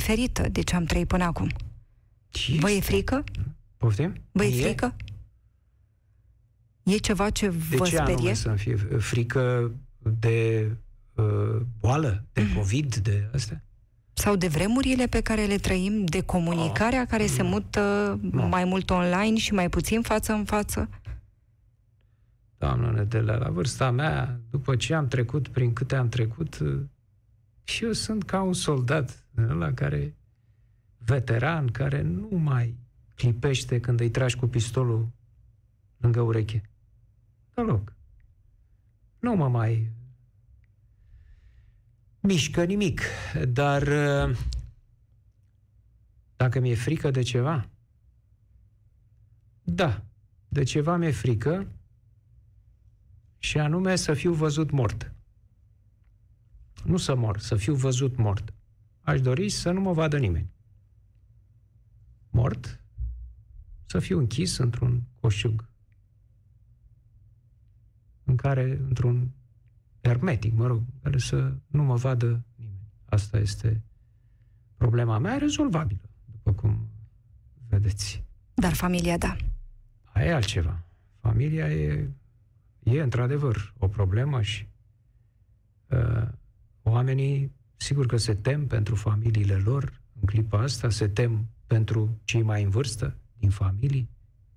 Diferită 0.00 0.48
de 0.48 0.60
ce 0.60 0.76
am 0.76 0.84
trăit 0.84 1.06
până 1.08 1.24
acum. 1.24 1.48
Ce 2.28 2.56
Vă 2.58 2.70
e 2.70 2.74
este? 2.74 2.92
frică? 2.92 3.24
Poftim? 3.76 4.14
Vă 4.32 4.44
e 4.44 4.48
Mie? 4.48 4.62
frică? 4.62 4.96
E 6.82 6.96
ceva 6.96 7.30
ce 7.30 7.48
De 7.48 7.76
vă 7.76 7.84
ce 7.84 7.94
sperie? 7.96 8.14
anume 8.14 8.32
să-mi 8.32 8.58
fie 8.58 8.76
frică 8.98 9.72
de 10.20 10.70
uh, 11.14 11.60
boală, 11.80 12.24
de 12.32 12.42
Mhm. 12.42 12.54
COVID, 12.54 12.96
de 12.96 13.30
astea? 13.34 13.62
Sau 14.12 14.36
de 14.36 14.48
vremurile 14.48 15.06
pe 15.06 15.20
care 15.20 15.44
le 15.44 15.56
trăim, 15.56 16.04
de 16.04 16.20
comunicarea 16.22 17.06
care 17.06 17.26
se 17.26 17.42
mută 17.42 18.18
Nu. 18.22 18.46
mai 18.48 18.64
mult 18.64 18.90
online 18.90 19.36
și 19.38 19.52
mai 19.52 19.68
puțin 19.68 20.02
față 20.02 20.32
în 20.32 20.44
față? 20.44 20.88
Doamnă 22.58 22.90
Nedelea, 22.90 23.36
la 23.36 23.48
vârsta 23.50 23.90
mea, 23.90 24.40
după 24.50 24.76
ce 24.76 24.94
am 24.94 25.08
trecut 25.08 25.48
prin 25.48 25.72
câte 25.72 25.96
am 25.96 26.08
trecut, 26.08 26.58
uh, 26.58 26.80
și 27.64 27.84
eu 27.84 27.92
sunt 27.92 28.22
ca 28.24 28.42
un 28.42 28.52
soldat 28.52 29.24
la 29.46 29.72
care, 29.72 30.14
veteran, 30.98 31.66
care 31.66 32.02
nu 32.02 32.28
mai 32.36 32.78
clipește 33.14 33.80
când 33.80 34.00
îi 34.00 34.10
tragi 34.10 34.36
cu 34.36 34.46
pistolul 34.46 35.08
lângă 35.96 36.20
ureche. 36.20 36.70
Deloc. 37.54 37.92
Nu 39.18 39.34
mă 39.34 39.48
mai 39.48 39.90
mișcă 42.20 42.64
nimic, 42.64 43.00
dar 43.48 43.82
uh, 43.82 44.36
dacă 46.36 46.60
mi-e 46.60 46.74
frică 46.74 47.10
de 47.10 47.22
ceva, 47.22 47.68
da, 49.62 50.02
de 50.48 50.62
ceva 50.62 50.96
mi-e 50.96 51.10
frică 51.10 51.66
și 53.38 53.58
anume 53.58 53.96
să 53.96 54.14
fiu 54.14 54.32
văzut 54.32 54.70
mort. 54.70 55.12
Nu 56.84 56.96
să 56.96 57.14
mor, 57.14 57.38
să 57.38 57.56
fiu 57.56 57.74
văzut 57.74 58.16
mort. 58.16 58.52
Aș 59.00 59.20
dori 59.20 59.48
să 59.48 59.70
nu 59.70 59.80
mă 59.80 59.92
vadă 59.92 60.18
nimeni. 60.18 60.50
Mort, 62.30 62.80
să 63.86 63.98
fiu 63.98 64.18
închis 64.18 64.56
într-un 64.56 65.02
coșug 65.20 65.68
în 68.24 68.36
care, 68.36 68.80
într-un 68.88 69.30
hermetic, 70.02 70.54
mă 70.54 70.66
rog, 70.66 70.76
în 70.78 71.00
care 71.02 71.18
să 71.18 71.54
nu 71.66 71.82
mă 71.82 71.94
vadă 71.94 72.44
nimeni. 72.56 72.88
Asta 73.04 73.38
este 73.38 73.82
problema 74.76 75.18
mea, 75.18 75.38
rezolvabilă, 75.38 76.10
după 76.30 76.52
cum 76.52 76.88
vedeți. 77.68 78.24
Dar 78.54 78.72
familia, 78.72 79.18
da. 79.18 79.36
Aia 80.12 80.26
e 80.26 80.34
altceva. 80.34 80.82
Familia 81.20 81.72
e, 81.72 82.10
e 82.82 83.00
într-adevăr 83.00 83.74
o 83.78 83.88
problemă 83.88 84.42
și 84.42 84.66
uh, 85.88 86.28
oamenii 86.82 87.52
sigur 87.80 88.06
că 88.06 88.16
se 88.16 88.34
tem 88.34 88.66
pentru 88.66 88.94
familiile 88.94 89.54
lor 89.54 90.00
în 90.20 90.26
clipa 90.26 90.58
asta, 90.58 90.90
se 90.90 91.08
tem 91.08 91.48
pentru 91.66 92.18
cei 92.24 92.42
mai 92.42 92.62
în 92.62 92.70
vârstă 92.70 93.16
din 93.38 93.50
familii 93.50 94.08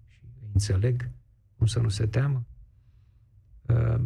și 0.09 0.19
îi 0.23 0.49
înțeleg 0.53 1.09
cum 1.57 1.65
să 1.65 1.79
nu 1.79 1.89
se 1.89 2.05
teamă. 2.05 2.45
Uh, 3.61 4.01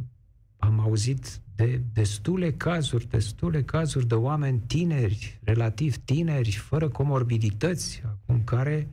am 0.58 0.80
auzit 0.80 1.40
de 1.56 1.82
destule 1.94 2.52
cazuri, 2.54 3.10
destule 3.10 3.64
cazuri 3.64 4.08
de 4.08 4.16
oameni 4.16 4.60
tineri, 4.60 5.40
relativ 5.44 5.98
tineri, 5.98 6.52
fără 6.52 6.90
comorbidități, 6.90 8.02
acum 8.06 8.44
care 8.44 8.88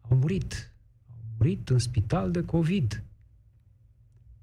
au 0.00 0.16
murit. 0.16 0.72
Au 1.10 1.34
murit 1.36 1.68
în 1.68 1.78
spital 1.78 2.30
de 2.30 2.44
COVID. 2.44 3.02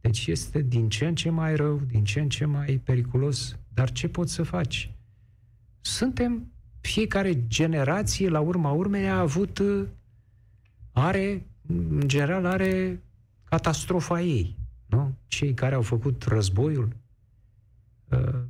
Deci 0.01 0.27
este 0.27 0.61
din 0.61 0.89
ce 0.89 1.07
în 1.07 1.15
ce 1.15 1.29
mai 1.29 1.55
rău, 1.55 1.79
din 1.79 2.03
ce 2.03 2.19
în 2.19 2.29
ce 2.29 2.45
mai 2.45 2.81
periculos. 2.83 3.57
Dar 3.73 3.91
ce 3.91 4.07
poți 4.07 4.33
să 4.33 4.43
faci? 4.43 4.94
Suntem, 5.85 6.51
fiecare 6.81 7.47
generație, 7.47 8.29
la 8.29 8.39
urma 8.39 8.71
urmei, 8.71 9.09
a 9.09 9.19
avut, 9.19 9.57
uh, 9.57 9.87
are, 10.91 11.45
în 11.67 12.01
general, 12.05 12.45
are 12.45 13.03
catastrofa 13.43 14.21
ei. 14.21 14.57
Nu? 14.85 15.15
Cei 15.27 15.53
care 15.53 15.75
au 15.75 15.81
făcut 15.81 16.23
războiul, 16.23 16.95
uh, 18.09 18.41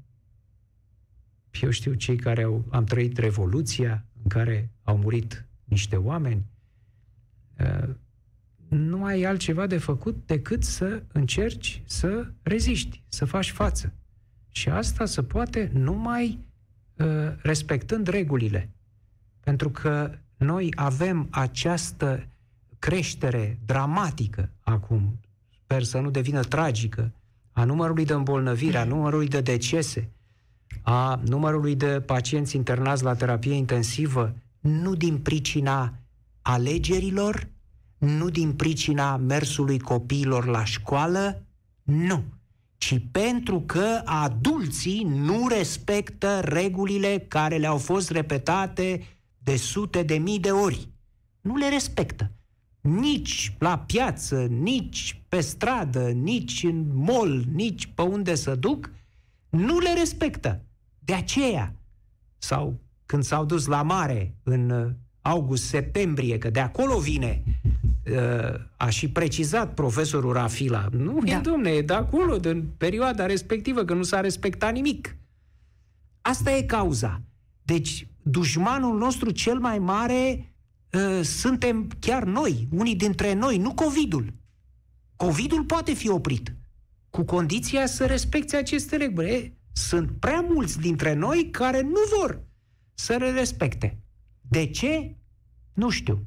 eu 1.62 1.70
știu, 1.70 1.94
cei 1.94 2.16
care 2.16 2.44
au, 2.44 2.66
am 2.70 2.84
trăit 2.84 3.18
revoluția, 3.18 4.06
în 4.24 4.30
care 4.30 4.70
au 4.84 4.98
murit 4.98 5.46
niște 5.64 5.96
oameni, 5.96 6.46
uh, 7.60 7.90
nu 8.68 9.04
ai 9.04 9.24
altceva 9.24 9.68
de 9.68 9.78
făcut 9.78 10.24
decât 10.26 10.64
să 10.64 11.04
încerci 11.12 11.82
să 11.86 12.32
reziști, 12.42 13.04
să 13.08 13.26
faci 13.26 13.52
față. 13.52 13.94
Și 14.50 14.70
asta 14.70 15.06
se 15.06 15.24
poate 15.24 15.72
numai 15.74 16.40
uh, 16.40 16.45
respectând 17.42 18.08
regulile. 18.08 18.70
Pentru 19.40 19.70
că 19.70 20.12
noi 20.38 20.72
avem 20.76 21.28
această 21.32 22.28
creștere 22.80 23.60
dramatică 23.66 24.50
acum, 24.60 25.20
sper 25.64 25.84
să 25.84 26.00
nu 26.00 26.10
devină 26.10 26.44
tragică, 26.44 27.12
a 27.52 27.64
numărului 27.64 28.06
de 28.06 28.14
îmbolnăviri, 28.14 28.78
a 28.78 28.84
numărului 28.84 29.28
de 29.28 29.42
decese, 29.42 30.10
a 30.82 31.22
numărului 31.26 31.76
de 31.76 32.02
pacienți 32.02 32.56
internați 32.56 33.04
la 33.04 33.16
terapie 33.16 33.54
intensivă, 33.54 34.36
nu 34.60 34.96
din 34.96 35.18
pricina 35.18 35.94
alegerilor, 36.42 37.48
nu 37.98 38.30
din 38.30 38.54
pricina 38.54 39.18
mersului 39.18 39.80
copiilor 39.80 40.46
la 40.46 40.64
școală, 40.64 41.42
nu, 41.84 42.24
ci 42.86 43.02
pentru 43.12 43.62
că 43.62 44.02
adulții 44.06 45.04
nu 45.04 45.48
respectă 45.48 46.40
regulile 46.44 47.26
care 47.28 47.58
le-au 47.58 47.78
fost 47.78 48.10
repetate 48.10 49.02
de 49.38 49.56
sute 49.56 50.04
de 50.04 50.18
mii 50.18 50.40
de 50.40 50.52
ori. 50.52 50.90
Nu 51.42 51.56
le 51.56 51.70
respectă. 51.70 52.32
Nici 52.82 53.56
la 53.60 53.78
piață, 53.78 54.46
nici 54.46 55.22
pe 55.30 55.40
stradă, 55.40 56.10
nici 56.10 56.64
în 56.64 56.86
mall, 56.94 57.46
nici 57.54 57.86
pe 57.86 58.02
unde 58.02 58.36
să 58.36 58.56
duc, 58.56 58.90
nu 59.50 59.80
le 59.80 59.94
respectă. 59.94 60.62
De 61.00 61.14
aceea, 61.14 61.76
sau 62.38 62.80
când 63.06 63.24
s-au 63.24 63.46
dus 63.46 63.66
la 63.66 63.82
mare 63.82 64.36
în 64.44 64.70
uh, 64.70 64.92
august-septembrie, 65.22 66.38
că 66.38 66.50
de 66.50 66.60
acolo 66.60 67.00
vine, 67.00 67.44
uh, 67.46 67.85
a 68.78 68.90
și 68.90 69.10
precizat 69.10 69.74
profesorul 69.74 70.34
Rafila, 70.34 70.88
nu, 70.92 71.20
da. 71.24 71.32
e, 71.32 71.40
domne, 71.40 71.70
e 71.70 71.82
de 71.82 71.94
acolo, 71.94 72.38
din 72.38 72.66
perioada 72.78 73.26
respectivă, 73.26 73.86
că 73.86 73.94
nu 73.94 74.04
s-a 74.04 74.20
respectat 74.22 74.74
nimic. 74.74 75.18
Asta 76.22 76.52
e 76.52 76.62
cauza. 76.62 77.22
Deci, 77.62 78.08
dușmanul 78.22 78.98
nostru 78.98 79.32
cel 79.32 79.60
mai 79.60 79.80
mare 79.80 80.54
uh, 80.92 81.22
suntem 81.24 81.90
chiar 82.00 82.24
noi, 82.24 82.68
unii 82.72 82.96
dintre 82.96 83.34
noi, 83.34 83.58
nu 83.58 83.74
COVID-ul. 83.74 84.34
COVID-ul 85.16 85.64
poate 85.64 85.94
fi 85.94 86.10
oprit, 86.10 86.56
cu 87.10 87.24
condiția 87.24 87.86
să 87.86 88.06
respecte 88.06 88.56
aceste 88.56 88.96
reguli. 88.96 89.58
Sunt 89.72 90.12
prea 90.20 90.46
mulți 90.50 90.80
dintre 90.80 91.14
noi 91.14 91.50
care 91.52 91.82
nu 91.82 92.00
vor 92.18 92.44
să 92.94 93.16
le 93.16 93.32
respecte. 93.32 93.98
De 94.42 94.66
ce? 94.66 95.16
Nu 95.74 95.90
știu. 95.90 96.26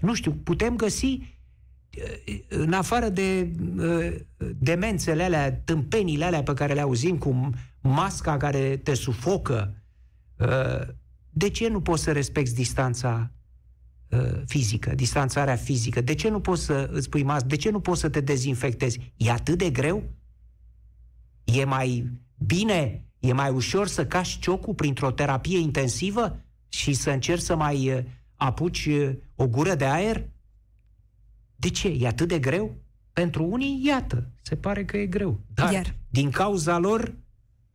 Nu 0.00 0.14
știu. 0.14 0.32
Putem 0.32 0.76
găsi 0.76 1.06
uh, 1.06 2.38
în 2.48 2.72
afară 2.72 3.08
de 3.08 3.50
uh, 3.76 4.14
demențele 4.58 5.22
alea, 5.22 5.52
tâmpenile 5.52 6.24
alea 6.24 6.42
pe 6.42 6.54
care 6.54 6.74
le 6.74 6.80
auzim 6.80 7.18
cu 7.18 7.50
masca 7.80 8.36
care 8.36 8.76
te 8.76 8.94
sufocă, 8.94 9.74
uh, 10.36 10.94
de 11.30 11.50
ce 11.50 11.68
nu 11.68 11.80
poți 11.80 12.02
să 12.02 12.12
respecti 12.12 12.54
distanța 12.54 13.30
fizică, 14.46 14.94
distanțarea 14.94 15.56
fizică? 15.56 16.00
De 16.00 16.14
ce 16.14 16.28
nu 16.28 16.40
poți 16.40 16.64
să 16.64 16.90
îți 16.92 17.08
pui 17.08 17.22
mască? 17.22 17.46
De 17.48 17.56
ce 17.56 17.70
nu 17.70 17.80
poți 17.80 18.00
să 18.00 18.08
te 18.08 18.20
dezinfectezi? 18.20 19.12
E 19.16 19.30
atât 19.30 19.58
de 19.58 19.70
greu? 19.70 20.02
E 21.44 21.64
mai 21.64 22.10
bine, 22.38 23.04
e 23.18 23.32
mai 23.32 23.50
ușor 23.50 23.86
să 23.86 24.06
cași 24.06 24.38
ciocul 24.38 24.74
printr-o 24.74 25.10
terapie 25.10 25.58
intensivă 25.58 26.40
și 26.68 26.92
să 26.92 27.10
încerci 27.10 27.42
să 27.42 27.56
mai 27.56 27.92
uh, 27.92 28.02
apuci 28.36 28.86
uh, 28.86 29.16
o 29.34 29.48
gură 29.48 29.74
de 29.74 29.84
aer? 29.84 30.28
De 31.56 31.70
ce? 31.70 31.88
E 31.88 32.06
atât 32.06 32.28
de 32.28 32.38
greu? 32.38 32.76
Pentru 33.12 33.44
unii, 33.44 33.80
iată, 33.84 34.30
se 34.42 34.56
pare 34.56 34.84
că 34.84 34.96
e 34.96 35.06
greu. 35.06 35.40
Dar, 35.54 35.72
Iar. 35.72 35.94
din 36.10 36.30
cauza 36.30 36.78
lor, 36.78 37.14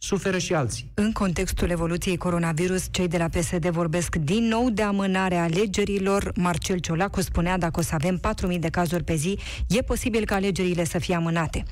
suferă 0.04 0.38
și 0.38 0.54
alții. 0.54 0.92
În 0.94 1.12
contextul 1.12 1.70
evoluției 1.70 2.18
coronavirus, 2.18 2.88
cei 2.92 3.08
de 3.08 3.18
la 3.18 3.28
PSD 3.28 3.70
vorbesc 3.70 4.16
din 4.16 4.44
nou 4.44 4.70
de 4.70 4.82
amânarea 4.82 5.44
alegerilor. 5.44 6.32
Marcel 6.36 6.78
Ciolacu 6.78 7.22
spunea 7.22 7.58
dacă 7.58 7.80
o 7.80 7.84
să 7.84 7.94
avem 7.94 8.20
4.000 8.54 8.60
de 8.60 8.70
cazuri 8.70 9.04
pe 9.04 9.16
zi, 9.16 9.40
e 9.68 9.82
posibil 9.82 10.26
ca 10.26 10.36
alegerile 10.36 10.84
să 10.84 11.00
fie 11.00 11.16
amânate. 11.16 11.64
0372069599 11.64 11.70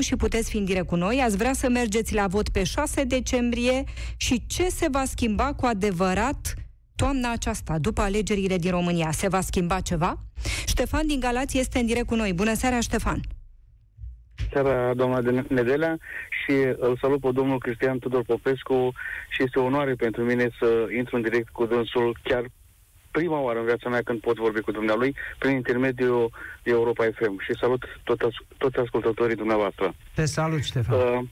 și 0.00 0.16
puteți 0.16 0.50
fi 0.50 0.56
în 0.56 0.64
direct 0.64 0.86
cu 0.86 0.96
noi. 0.96 1.20
Ați 1.20 1.36
vrea 1.36 1.52
să 1.52 1.68
mergeți 1.68 2.14
la 2.14 2.26
vot 2.26 2.48
pe 2.48 2.64
6 2.64 3.04
decembrie 3.04 3.84
și 4.16 4.46
ce 4.46 4.68
se 4.68 4.86
va 4.90 5.02
schimba 5.06 5.52
cu 5.52 5.66
adevărat 5.66 6.54
toamna 6.96 7.32
aceasta, 7.32 7.78
după 7.78 8.00
alegerile 8.00 8.56
din 8.56 8.70
România? 8.70 9.10
Se 9.12 9.28
va 9.28 9.40
schimba 9.40 9.80
ceva? 9.80 10.18
Ștefan 10.66 11.06
din 11.06 11.20
Galați 11.20 11.58
este 11.58 11.78
în 11.78 11.86
direct 11.86 12.06
cu 12.06 12.14
noi. 12.14 12.32
Bună 12.32 12.54
seara, 12.54 12.80
Ștefan! 12.80 13.20
Seara, 14.52 14.94
doamna 14.94 15.20
Nedelea, 15.48 15.98
și 16.40 16.52
îl 16.76 16.98
salut 17.00 17.20
pe 17.20 17.30
domnul 17.32 17.58
Cristian 17.58 17.98
Tudor 17.98 18.22
Popescu 18.22 18.92
și 19.28 19.42
este 19.42 19.58
o 19.58 19.64
onoare 19.64 19.94
pentru 19.94 20.22
mine 20.22 20.48
să 20.58 20.86
intru 20.96 21.16
în 21.16 21.22
direct 21.22 21.48
cu 21.48 21.66
dânsul 21.66 22.16
chiar 22.22 22.44
prima 23.10 23.38
oară 23.40 23.58
în 23.58 23.64
viața 23.64 23.88
mea 23.88 24.02
când 24.02 24.20
pot 24.20 24.36
vorbi 24.36 24.60
cu 24.60 24.70
dumnealui 24.70 25.14
prin 25.38 25.54
intermediul 25.54 26.30
Europa 26.62 27.04
FM 27.04 27.40
și 27.40 27.58
salut 27.60 27.82
tot, 28.04 28.20
toți 28.58 28.78
ascultătorii 28.78 29.36
dumneavoastră. 29.36 29.94
Te 30.14 30.24
salut, 30.24 30.62
Ștefan. 30.62 30.98
Uh, 30.98 31.02
uh, 31.02 31.18
uh, 31.20 31.28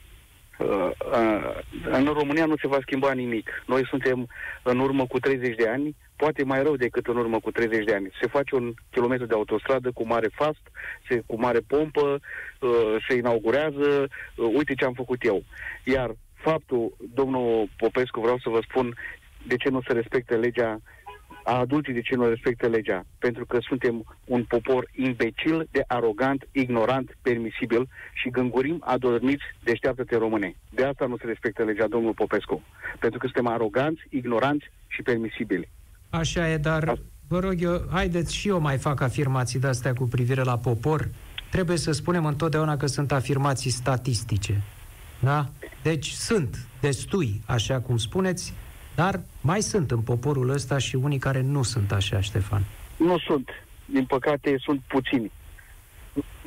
în 1.84 2.04
România 2.04 2.46
nu 2.46 2.56
se 2.56 2.66
va 2.66 2.78
schimba 2.80 3.12
nimic. 3.12 3.50
Noi 3.66 3.86
suntem 3.86 4.28
în 4.62 4.78
urmă 4.78 5.06
cu 5.06 5.18
30 5.18 5.54
de 5.56 5.68
ani, 5.68 5.96
poate 6.16 6.44
mai 6.44 6.62
rău 6.62 6.76
decât 6.76 7.06
în 7.06 7.16
urmă 7.16 7.40
cu 7.40 7.50
30 7.50 7.84
de 7.84 7.94
ani. 7.94 8.10
Se 8.20 8.26
face 8.26 8.54
un 8.54 8.74
kilometru 8.90 9.26
de 9.26 9.34
autostradă 9.34 9.90
cu 9.90 10.06
mare 10.06 10.28
fast, 10.34 10.62
se, 11.08 11.22
cu 11.26 11.40
mare 11.40 11.60
pompă, 11.66 12.20
uh, 12.60 12.96
se 13.08 13.14
inaugurează, 13.14 14.08
uh, 14.36 14.50
uite 14.54 14.74
ce 14.74 14.84
am 14.84 14.92
făcut 14.92 15.24
eu. 15.24 15.42
Iar 15.84 16.10
faptul, 16.34 16.96
domnul 17.14 17.68
Popescu, 17.76 18.20
vreau 18.20 18.38
să 18.38 18.48
vă 18.48 18.60
spun 18.68 18.94
de 19.46 19.56
ce 19.56 19.68
nu 19.68 19.80
se 19.86 19.92
respectă 19.92 20.36
legea 20.36 20.80
a 21.44 21.58
adulții 21.58 21.92
de 21.92 22.00
ce 22.00 22.14
nu 22.14 22.28
respectă 22.28 22.66
legea. 22.66 23.04
Pentru 23.18 23.46
că 23.46 23.58
suntem 23.60 24.18
un 24.24 24.44
popor 24.44 24.88
imbecil, 24.94 25.68
de 25.70 25.84
arogant, 25.86 26.48
ignorant, 26.52 27.16
permisibil 27.22 27.88
și 28.12 28.30
gângurim 28.30 28.82
adormiți, 28.84 29.42
deșteaptă-te 29.64 30.16
române. 30.16 30.54
De 30.70 30.84
asta 30.84 31.06
nu 31.06 31.16
se 31.16 31.26
respectă 31.26 31.62
legea, 31.64 31.86
domnul 31.86 32.12
Popescu. 32.12 32.62
Pentru 32.98 33.18
că 33.18 33.26
suntem 33.26 33.52
aroganți, 33.52 34.02
ignoranți 34.08 34.70
și 34.86 35.02
permisibili. 35.02 35.68
Așa 36.10 36.50
e, 36.50 36.56
dar 36.56 36.98
vă 37.28 37.38
rog 37.38 37.54
eu, 37.58 37.80
haideți 37.90 38.34
și 38.34 38.48
eu 38.48 38.60
mai 38.60 38.78
fac 38.78 39.00
afirmații 39.00 39.60
de 39.60 39.66
astea 39.66 39.92
cu 39.92 40.04
privire 40.04 40.42
la 40.42 40.58
popor. 40.58 41.08
Trebuie 41.50 41.76
să 41.76 41.92
spunem 41.92 42.26
întotdeauna 42.26 42.76
că 42.76 42.86
sunt 42.86 43.12
afirmații 43.12 43.70
statistice. 43.70 44.62
Da? 45.20 45.48
Deci 45.82 46.10
sunt 46.10 46.66
destui, 46.80 47.40
așa 47.46 47.80
cum 47.80 47.96
spuneți, 47.96 48.54
dar 48.94 49.20
mai 49.40 49.60
sunt 49.60 49.90
în 49.90 50.00
poporul 50.00 50.48
ăsta 50.48 50.78
și 50.78 50.96
unii 50.96 51.18
care 51.18 51.40
nu 51.40 51.62
sunt 51.62 51.92
așa, 51.92 52.20
Ștefan. 52.20 52.62
Nu 52.96 53.18
sunt. 53.18 53.48
Din 53.84 54.04
păcate, 54.04 54.56
sunt 54.58 54.80
puțini 54.86 55.30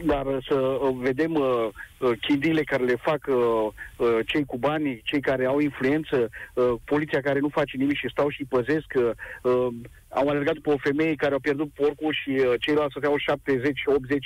dar 0.05 0.25
să 0.47 0.55
uh, 0.55 0.95
vedem 1.01 1.33
uh, 1.33 1.67
uh, 1.99 2.11
chindile 2.21 2.63
care 2.63 2.83
le 2.83 2.95
fac 2.95 3.27
uh, 3.27 3.35
uh, 3.97 4.19
cei 4.25 4.45
cu 4.45 4.57
bani, 4.57 5.01
cei 5.03 5.21
care 5.21 5.45
au 5.45 5.59
influență, 5.59 6.29
uh, 6.53 6.73
poliția 6.83 7.21
care 7.21 7.39
nu 7.39 7.49
face 7.49 7.77
nimic 7.77 7.97
și 7.97 8.09
stau 8.11 8.29
și 8.29 8.45
păzesc, 8.49 8.93
uh, 8.95 9.09
uh, 9.41 9.67
au 10.09 10.27
alergat 10.27 10.53
după 10.53 10.71
o 10.71 10.77
femeie 10.77 11.15
care 11.15 11.35
a 11.35 11.39
pierdut 11.41 11.69
porcul 11.69 12.17
și 12.23 12.29
uh, 12.29 12.53
ceilalți 12.59 12.91
stăteau 12.91 13.15
70-80 13.15 13.21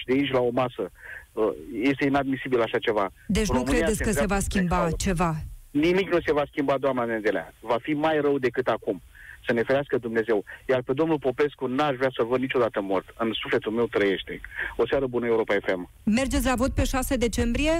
de 0.06 0.14
aici 0.14 0.32
la 0.32 0.40
o 0.40 0.50
masă. 0.52 0.92
Uh, 1.34 1.50
este 1.82 2.06
inadmisibil 2.06 2.62
așa 2.62 2.78
ceva. 2.78 3.12
Deci 3.28 3.48
România 3.48 3.72
nu 3.72 3.78
credeți 3.78 4.04
că 4.04 4.12
se 4.12 4.26
va 4.26 4.40
schimba 4.40 4.90
ceva? 4.98 5.36
Nimic 5.72 6.12
nu 6.12 6.20
se 6.26 6.34
va 6.34 6.44
schimba, 6.52 6.78
doamna 6.78 7.04
Nendelea. 7.04 7.54
Va 7.60 7.78
fi 7.82 7.94
mai 7.94 8.22
rău 8.22 8.38
decât 8.38 8.68
acum 8.68 9.02
să 9.46 9.54
ne 9.54 9.64
ferească 9.64 9.98
Dumnezeu. 9.98 10.44
Iar 10.70 10.82
pe 10.82 10.94
domnul 10.94 11.20
Popescu 11.20 11.68
n-aș 11.68 11.96
vrea 11.96 12.12
să 12.16 12.24
văd 12.24 12.40
niciodată 12.40 12.82
mort. 12.82 13.14
În 13.18 13.32
sufletul 13.34 13.72
meu 13.72 13.88
trăiește. 13.88 14.42
O 14.76 14.88
seară 14.88 15.08
bună, 15.08 15.26
Europa 15.26 15.56
FM. 15.66 15.90
Mergeți 16.04 16.46
la 16.46 16.56
vot 16.56 16.74
pe 16.74 16.84
6 16.84 17.16
decembrie? 17.16 17.72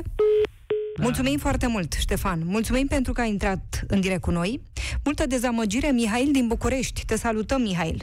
Da. 0.98 1.04
Mulțumim 1.04 1.38
foarte 1.38 1.68
mult, 1.68 1.94
Ștefan. 1.94 2.40
Mulțumim 2.46 2.88
pentru 2.88 3.14
că 3.14 3.22
ai 3.22 3.30
intrat 3.30 3.84
în 3.88 4.02
direct 4.02 4.22
cu 4.22 4.32
noi. 4.32 4.62
Multă 5.04 5.28
dezamăgire, 5.28 5.92
Mihail 5.92 6.32
din 6.32 6.48
București. 6.48 7.06
Te 7.06 7.16
salutăm, 7.16 7.62
Mihail. 7.62 8.02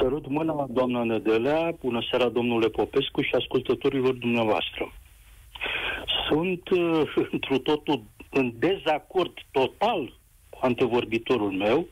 Sărut 0.00 0.28
mâna, 0.28 0.66
doamna 0.70 1.02
Nedelea, 1.04 1.74
bună 1.80 2.06
seara, 2.10 2.28
domnule 2.28 2.68
Popescu 2.68 3.20
și 3.22 3.34
ascultătorilor 3.34 4.14
dumneavoastră. 4.14 4.92
Sunt 6.28 6.68
uh, 6.78 7.28
într 7.30 7.54
totul 7.62 8.02
în 8.28 8.54
dezacord 8.58 9.32
total 9.50 10.18
cu 10.50 10.58
antevorbitorul 10.60 11.52
meu, 11.52 11.88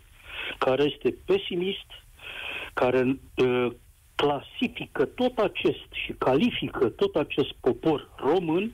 care 0.59 0.83
este 0.83 1.15
pesimist, 1.25 1.87
care 2.75 3.19
uh, 3.37 3.73
clasifică 4.15 5.05
tot 5.05 5.39
acest 5.39 5.87
și 6.05 6.13
califică 6.13 6.89
tot 6.89 7.15
acest 7.15 7.53
popor 7.53 8.11
român 8.17 8.73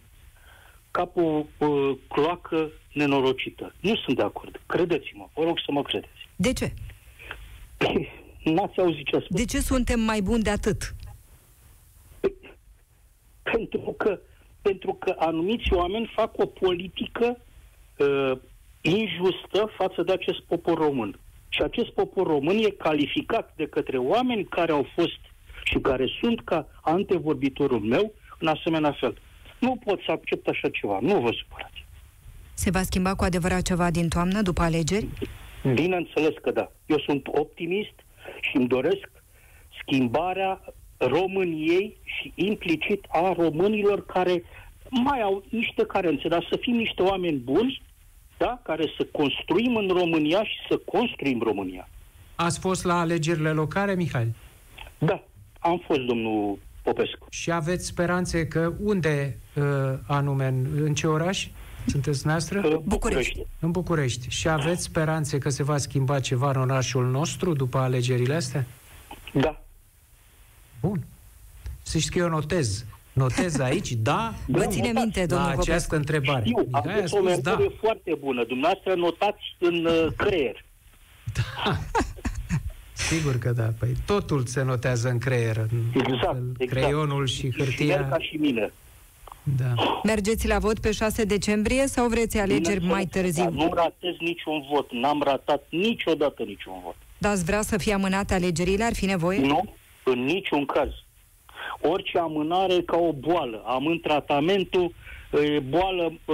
ca 0.90 1.04
pe 1.04 1.20
o 1.20 1.44
uh, 1.58 1.96
cloacă 2.08 2.70
nenorocită. 2.92 3.74
Nu 3.80 3.96
sunt 3.96 4.16
de 4.16 4.22
acord. 4.22 4.60
Credeți-mă. 4.66 5.28
Vă 5.34 5.42
rog 5.42 5.58
să 5.58 5.72
mă 5.72 5.82
credeți. 5.82 6.28
De 6.36 6.52
ce? 6.52 6.72
N-ați 8.54 8.78
auzit 8.80 9.06
ce 9.06 9.18
spus. 9.18 9.36
De 9.36 9.44
ce 9.44 9.60
suntem 9.60 10.00
mai 10.00 10.20
buni 10.20 10.42
de 10.42 10.50
atât? 10.50 10.94
Pentru 13.42 13.94
că, 13.98 14.20
pentru 14.62 14.94
că 14.94 15.14
anumiți 15.18 15.72
oameni 15.72 16.12
fac 16.14 16.38
o 16.38 16.46
politică 16.46 17.38
uh, 18.08 18.38
injustă 18.80 19.72
față 19.76 20.02
de 20.02 20.12
acest 20.12 20.40
popor 20.40 20.78
român. 20.78 21.18
Și 21.48 21.62
acest 21.62 21.90
popor 21.90 22.26
român 22.26 22.56
e 22.56 22.68
calificat 22.70 23.52
de 23.56 23.66
către 23.66 23.98
oameni 23.98 24.44
care 24.44 24.72
au 24.72 24.86
fost 24.94 25.20
și 25.64 25.78
care 25.78 26.06
sunt 26.20 26.40
ca 26.44 26.66
antevorbitorul 26.80 27.80
meu 27.80 28.12
în 28.38 28.46
asemenea 28.46 28.92
fel. 28.92 29.18
Nu 29.58 29.76
pot 29.84 30.00
să 30.00 30.10
accept 30.10 30.48
așa 30.48 30.68
ceva. 30.68 30.98
Nu 31.00 31.20
vă 31.20 31.30
supărați. 31.42 31.84
Se 32.54 32.70
va 32.70 32.82
schimba 32.82 33.14
cu 33.14 33.24
adevărat 33.24 33.62
ceva 33.62 33.90
din 33.90 34.08
toamnă, 34.08 34.42
după 34.42 34.62
alegeri? 34.62 35.08
Bineînțeles 35.74 36.34
că 36.42 36.50
da. 36.50 36.72
Eu 36.86 36.98
sunt 36.98 37.26
optimist 37.26 37.94
și 38.40 38.56
îmi 38.56 38.68
doresc 38.68 39.10
schimbarea 39.80 40.60
României 40.96 41.96
și 42.04 42.32
implicit 42.34 43.04
a 43.08 43.32
românilor 43.32 44.06
care 44.06 44.42
mai 44.88 45.20
au 45.20 45.44
niște 45.50 45.86
carențe, 45.86 46.28
dar 46.28 46.46
să 46.50 46.58
fim 46.60 46.74
niște 46.74 47.02
oameni 47.02 47.36
buni, 47.36 47.82
da, 48.44 48.60
care 48.62 48.92
să 48.96 49.06
construim 49.12 49.76
în 49.76 49.88
România 49.88 50.44
și 50.44 50.56
să 50.68 50.76
construim 50.76 51.40
România. 51.42 51.88
Ați 52.34 52.58
fost 52.58 52.84
la 52.84 53.00
alegerile 53.00 53.50
locale, 53.50 53.94
Mihail? 53.94 54.34
Da, 54.98 55.22
am 55.58 55.82
fost, 55.86 56.00
domnul 56.00 56.58
Popescu. 56.82 57.26
Și 57.30 57.50
aveți 57.52 57.86
speranțe 57.86 58.46
că 58.46 58.72
unde 58.80 59.38
uh, 59.54 59.64
anume, 60.06 60.46
în, 60.46 60.66
în 60.84 60.94
ce 60.94 61.06
oraș? 61.06 61.48
Sunteți 61.86 62.26
noastră? 62.26 62.62
Uh, 62.64 62.76
București. 62.84 63.46
În 63.60 63.70
București. 63.70 64.28
Și 64.28 64.48
aveți 64.48 64.82
speranțe 64.82 65.38
că 65.38 65.48
se 65.48 65.62
va 65.62 65.76
schimba 65.76 66.20
ceva 66.20 66.50
în 66.50 66.60
orașul 66.60 67.06
nostru 67.06 67.52
după 67.52 67.78
alegerile 67.78 68.34
astea? 68.34 68.66
Da. 69.32 69.60
Bun. 70.80 71.04
Să 71.82 71.98
știți 71.98 72.10
că 72.10 72.18
eu 72.18 72.28
notez. 72.28 72.84
Notez 73.12 73.58
aici, 73.58 73.92
da, 73.92 74.34
Vă 74.46 74.66
ține 74.66 74.86
notați 74.92 75.02
minte, 75.04 75.20
la 75.20 75.26
domnul 75.26 75.48
Popescu. 75.50 75.70
această 75.70 75.96
întrebare. 75.96 76.44
Știu, 76.44 76.56
Mihai 76.58 76.70
a 76.72 76.78
aveți 76.90 77.14
o 77.14 77.18
spus 77.18 77.38
da. 77.40 77.50
memorie 77.50 77.76
foarte 77.80 78.14
bună. 78.20 78.44
Dumneavoastră 78.44 78.94
notați 78.94 79.42
în 79.58 79.84
uh, 79.84 80.06
creier. 80.16 80.64
Sigur 82.92 83.38
că 83.38 83.50
da. 83.52 83.68
Păi 83.78 83.88
totul 84.06 84.46
se 84.46 84.62
notează 84.62 85.08
în 85.08 85.18
creier. 85.18 85.56
În 85.56 85.66
Exact, 85.94 86.20
fel, 86.20 86.42
exact. 86.58 86.80
Creionul 86.80 87.26
și 87.26 87.36
Și 87.36 87.46
merg 87.58 87.64
hârtia. 87.68 88.08
ca 88.08 88.18
și 88.18 88.36
mine. 88.36 88.72
Da. 89.56 89.74
Mergeți 90.04 90.46
la 90.48 90.58
vot 90.58 90.78
pe 90.78 90.90
6 90.92 91.24
decembrie 91.24 91.86
sau 91.86 92.08
vreți 92.08 92.38
alegeri 92.38 92.80
mai 92.84 92.88
Bineînțeles, 93.12 93.34
târziu? 93.34 93.50
Nu 93.66 93.72
ratez 93.74 94.14
niciun 94.18 94.64
vot. 94.72 94.92
N-am 94.92 95.22
ratat 95.24 95.62
niciodată 95.70 96.42
niciun 96.42 96.74
vot. 96.84 96.96
Dar 97.18 97.32
ați 97.32 97.44
vrea 97.44 97.62
să 97.62 97.78
fie 97.78 97.92
amânate 97.92 98.34
alegerile? 98.34 98.84
Ar 98.84 98.94
fi 98.94 99.04
nevoie? 99.06 99.38
Nu, 99.38 99.74
în 100.04 100.24
niciun 100.24 100.64
caz. 100.64 100.88
Orice 101.82 102.18
amânare 102.18 102.74
e 102.74 102.82
ca 102.82 102.96
o 102.96 103.12
boală. 103.12 103.62
Amân 103.66 103.98
tratamentul, 104.00 104.94
e 105.44 105.58
boală... 105.58 106.02
e, 106.02 106.32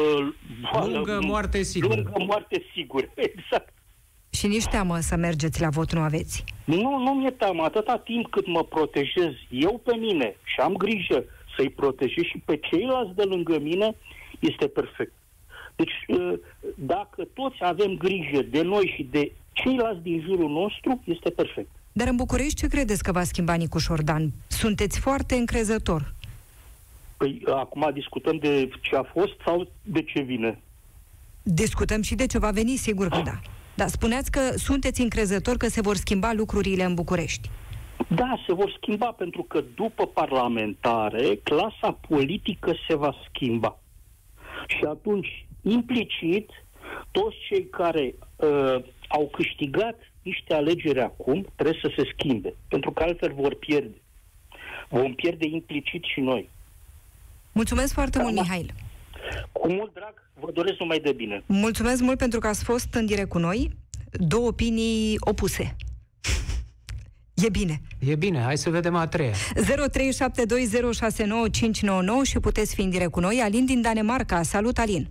boală 0.73 0.93
Lungă 0.93 1.19
moarte 1.23 1.63
sigură. 1.63 1.95
Lungă 1.95 2.25
moarte 2.27 2.63
sigură, 2.75 3.07
exact. 3.31 3.73
Și 4.31 4.47
nici 4.47 4.65
teamă 4.65 4.99
să 4.99 5.17
mergeți 5.17 5.61
la 5.61 5.69
vot 5.69 5.93
nu 5.93 6.01
aveți. 6.01 6.45
Nu, 6.65 6.99
nu 6.99 7.15
mi-e 7.15 7.31
teamă. 7.31 7.63
Atâta 7.63 7.99
timp 7.99 8.31
cât 8.31 8.47
mă 8.47 8.65
protejez 8.65 9.33
eu 9.51 9.81
pe 9.85 9.97
mine 9.97 10.37
și 10.45 10.61
am 10.61 10.73
grijă 10.73 11.25
să-i 11.57 11.71
protejez 11.71 12.25
și 12.25 12.43
pe 12.45 12.57
ceilalți 12.57 13.15
de 13.15 13.23
lângă 13.23 13.59
mine, 13.59 13.97
este 14.39 14.67
perfect. 14.67 15.13
Deci, 15.77 15.93
e, 16.07 16.41
dacă 16.75 17.25
toți 17.35 17.57
avem 17.61 17.97
grijă 17.97 18.43
de 18.43 18.63
noi 18.63 18.93
și 18.97 19.03
de 19.11 19.33
ceilalți 19.53 20.03
din 20.03 20.21
jurul 20.21 20.51
nostru, 20.51 21.03
este 21.05 21.31
perfect. 21.31 21.71
Dar 21.99 22.09
în 22.09 22.17
București 22.17 22.55
ce 22.55 22.67
credeți 22.67 23.03
că 23.03 23.13
va 23.13 23.23
schimba 23.23 23.55
Nicu 23.55 23.79
Șordan? 23.79 24.31
Sunteți 24.47 25.01
foarte 25.01 25.35
încrezător. 25.35 26.15
Păi, 27.17 27.43
acum 27.47 27.91
discutăm 27.93 28.37
de 28.39 28.69
ce 28.81 28.97
a 28.97 29.03
fost 29.03 29.33
sau 29.45 29.69
de 29.83 30.03
ce 30.03 30.21
vine? 30.21 30.59
Discutăm 31.43 32.03
și 32.03 32.15
de 32.15 32.27
ce 32.27 32.39
va 32.39 32.51
veni, 32.51 32.77
sigur 32.77 33.09
că 33.09 33.21
da. 33.25 33.41
Dar 33.75 33.89
spuneați 33.89 34.31
că 34.31 34.41
sunteți 34.57 35.01
încrezător 35.01 35.57
că 35.57 35.69
se 35.69 35.81
vor 35.81 35.97
schimba 35.97 36.33
lucrurile 36.33 36.85
în 36.85 36.95
București. 36.95 37.51
Da, 38.09 38.43
se 38.47 38.53
vor 38.53 38.79
schimba 38.81 39.07
pentru 39.07 39.43
că 39.43 39.65
după 39.75 40.07
parlamentare, 40.07 41.39
clasa 41.43 41.99
politică 42.09 42.73
se 42.89 42.95
va 42.95 43.15
schimba. 43.29 43.79
Și 44.67 44.85
atunci, 44.89 45.47
implicit, 45.63 46.51
toți 47.11 47.37
cei 47.49 47.67
care 47.67 48.15
uh, 48.37 48.85
au 49.09 49.31
câștigat 49.33 50.08
niște 50.29 50.55
alegeri 50.55 51.01
acum 51.01 51.47
trebuie 51.57 51.79
să 51.83 51.93
se 51.97 52.03
schimbe, 52.13 52.55
pentru 52.69 52.91
că 52.93 53.03
altfel 53.03 53.33
vor 53.35 53.55
pierde. 53.55 53.97
Vom 54.89 55.15
pierde 55.15 55.47
implicit 55.47 56.03
și 56.05 56.21
noi. 56.21 56.51
Mulțumesc 57.53 57.93
foarte 57.93 58.19
mult, 58.23 58.35
Da. 58.35 58.41
Mihail. 58.41 58.73
Cu 59.53 59.73
mult 59.73 59.95
drag, 59.95 60.15
vă 60.41 60.51
doresc 60.53 60.79
numai 60.79 60.99
de 60.99 61.13
bine. 61.13 61.43
Mulțumesc 61.47 62.03
mult 62.03 62.19
pentru 62.19 62.39
că 62.41 62.47
ați 62.47 62.65
fost 62.65 62.95
în 62.95 63.07
direct 63.07 63.29
cu 63.29 63.39
noi. 63.39 63.71
Două 64.13 64.47
opinii 64.47 65.17
opuse. 65.21 65.77
E 67.35 67.49
bine. 67.51 67.81
E 67.99 68.15
bine, 68.15 68.41
hai 68.41 68.59
să 68.59 68.71
vedem 68.71 68.95
a 68.95 69.07
treia. 69.07 69.33
0372069599 69.33 69.37
și 72.23 72.39
puteți 72.41 72.75
fi 72.75 72.81
în 72.81 72.91
direct 72.91 73.11
cu 73.11 73.21
noi. 73.21 73.41
Alin 73.45 73.65
din 73.65 73.81
Danemarca. 73.83 74.43
Salut, 74.43 74.79
Alin. 74.79 75.07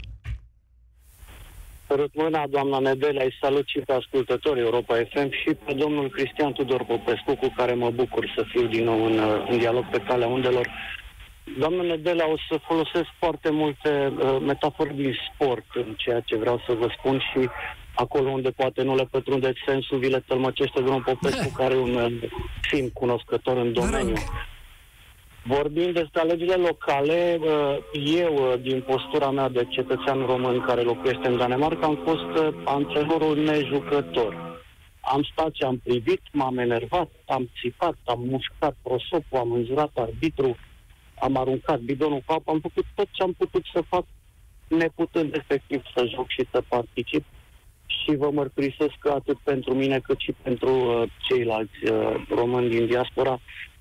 Sărut 1.88 2.15
mâna, 2.15 2.47
doamna 2.47 2.80
Nedelea, 2.80 3.23
îi 3.23 3.38
salut 3.41 3.67
și 3.67 3.80
pe 3.80 3.93
ascultătorii 3.93 4.63
Europa 4.63 4.95
FM 4.95 5.30
și 5.32 5.54
pe 5.65 5.73
domnul 5.73 6.10
Cristian 6.10 6.54
Tudor 6.54 6.84
Popescu, 6.84 7.36
cu 7.36 7.54
care 7.56 7.73
mă 7.73 7.89
bucur 7.89 8.34
să 8.36 8.43
fiu 8.47 8.67
din 8.67 8.84
nou 8.84 9.06
în, 9.06 9.17
uh, 9.19 9.47
în 9.50 9.58
dialog 9.58 9.86
pe 9.89 9.97
calea 10.08 10.28
undelor. 10.28 10.67
Doamna 11.60 11.82
Nedelea, 11.82 12.32
o 12.32 12.36
să 12.50 12.60
folosesc 12.67 13.10
foarte 13.19 13.50
multe 13.50 14.13
uh, 14.17 14.38
metafore 14.45 14.91
din 14.95 15.15
sport 15.34 15.65
în 15.73 15.93
ceea 15.97 16.19
ce 16.19 16.38
vreau 16.38 16.62
să 16.67 16.73
vă 16.73 16.88
spun 16.97 17.19
și 17.19 17.50
acolo 17.95 18.30
unde 18.30 18.50
poate 18.50 18.82
nu 18.84 18.95
le 18.95 19.08
pătrundeți 19.12 19.60
sensul, 19.65 19.97
vi 19.97 20.10
le 20.10 20.23
tălmăcește 20.28 20.82
domnul 20.82 21.04
Popescu, 21.04 21.52
care 21.62 21.73
e 21.73 21.78
un 21.78 21.95
uh, 21.95 22.30
film 22.62 22.89
cunoscător 22.93 23.58
în 23.58 23.73
Vă 23.73 23.97
rog. 23.97 24.17
Domeniu. 25.47 25.55
Vorbind 25.55 25.93
despre 25.93 26.21
alegerile 26.21 26.55
locale, 26.55 27.39
uh, 27.41 27.77
eu, 28.19 28.33
uh, 28.33 28.62
din 28.62 28.81
postura 28.81 29.31
mea 29.31 29.49
de 29.49 29.67
cetățean 29.69 30.25
român 30.25 30.62
care 30.62 30.81
locuiește 30.81 31.27
în 31.27 31.38
Danemarca, 31.38 31.86
am 31.86 31.99
fost 32.05 32.43
uh, 32.43 32.62
antrenorul 32.63 33.38
nejucător. 33.38 34.45
Am 35.01 35.23
stat 35.31 35.53
și 35.53 35.63
am 35.63 35.77
privit, 35.83 36.21
m-am 36.31 36.57
enervat, 36.57 37.10
am 37.25 37.49
țipat, 37.62 37.97
am 38.05 38.19
mușcat 38.29 38.75
prosopul, 38.81 39.38
am 39.38 39.51
înjurat 39.51 39.91
arbitru, 39.95 40.57
am 41.19 41.38
aruncat 41.38 41.79
bidonul 41.79 42.23
cu 42.25 42.33
apă, 42.33 42.51
am 42.51 42.60
făcut 42.60 42.86
tot 42.95 43.07
ce 43.12 43.23
am 43.23 43.33
putut 43.38 43.63
să 43.73 43.81
fac, 43.89 44.05
neputând 44.67 45.33
efectiv 45.36 45.81
să 45.95 46.05
joc 46.15 46.29
și 46.29 46.47
să 46.51 46.63
particip. 46.67 47.23
Și 47.86 48.15
vă 48.15 48.29
mărturisesc 48.31 48.93
că 48.99 49.10
atât 49.10 49.38
pentru 49.43 49.73
mine 49.73 49.99
cât 49.99 50.19
și 50.19 50.31
pentru 50.41 50.69
uh, 50.69 51.10
ceilalți 51.27 51.91
uh, 51.91 52.25
români 52.29 52.69
din 52.69 52.86
diaspora 52.86 53.39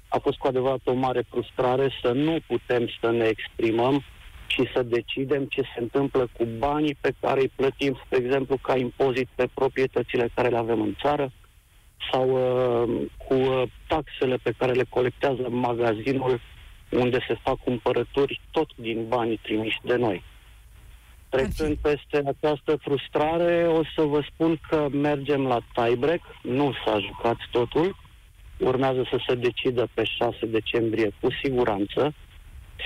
a 0.09 0.19
fost 0.19 0.38
cu 0.38 0.47
adevărat 0.47 0.81
o 0.85 0.92
mare 0.92 1.25
frustrare 1.31 1.90
să 2.03 2.12
nu 2.12 2.38
putem 2.47 2.88
să 3.01 3.11
ne 3.11 3.25
exprimăm 3.25 4.05
și 4.47 4.69
să 4.75 4.83
decidem 4.83 5.45
ce 5.45 5.62
se 5.62 5.81
întâmplă 5.81 6.29
cu 6.33 6.45
banii 6.59 6.97
pe 7.01 7.12
care 7.21 7.40
îi 7.40 7.53
plătim, 7.57 8.01
spre 8.05 8.19
exemplu, 8.19 8.57
ca 8.57 8.77
impozit 8.77 9.29
pe 9.35 9.49
proprietățile 9.55 10.29
care 10.35 10.49
le 10.49 10.57
avem 10.57 10.81
în 10.81 10.95
țară 11.03 11.33
sau 12.12 12.31
uh, 12.31 13.07
cu 13.27 13.35
uh, 13.35 13.62
taxele 13.87 14.37
pe 14.42 14.55
care 14.59 14.73
le 14.73 14.85
colectează 14.88 15.49
magazinul 15.51 16.40
unde 16.90 17.19
se 17.29 17.38
fac 17.42 17.57
cumpărături 17.57 18.40
tot 18.51 18.69
din 18.77 19.09
banii 19.09 19.40
trimiși 19.42 19.79
de 19.83 19.97
noi. 19.97 20.23
Trecând 21.29 21.77
peste 21.77 22.23
această 22.27 22.77
frustrare, 22.81 23.66
o 23.69 23.83
să 23.95 24.03
vă 24.03 24.25
spun 24.33 24.61
că 24.69 24.88
mergem 24.92 25.47
la 25.47 25.59
tiebreak, 25.75 26.21
nu 26.42 26.73
s-a 26.85 26.99
jucat 26.99 27.37
totul, 27.51 27.97
urmează 28.59 29.07
să 29.11 29.19
se 29.29 29.35
decidă 29.35 29.88
pe 29.95 30.05
6 30.05 30.47
decembrie 30.47 31.11
cu 31.21 31.29
siguranță. 31.42 32.14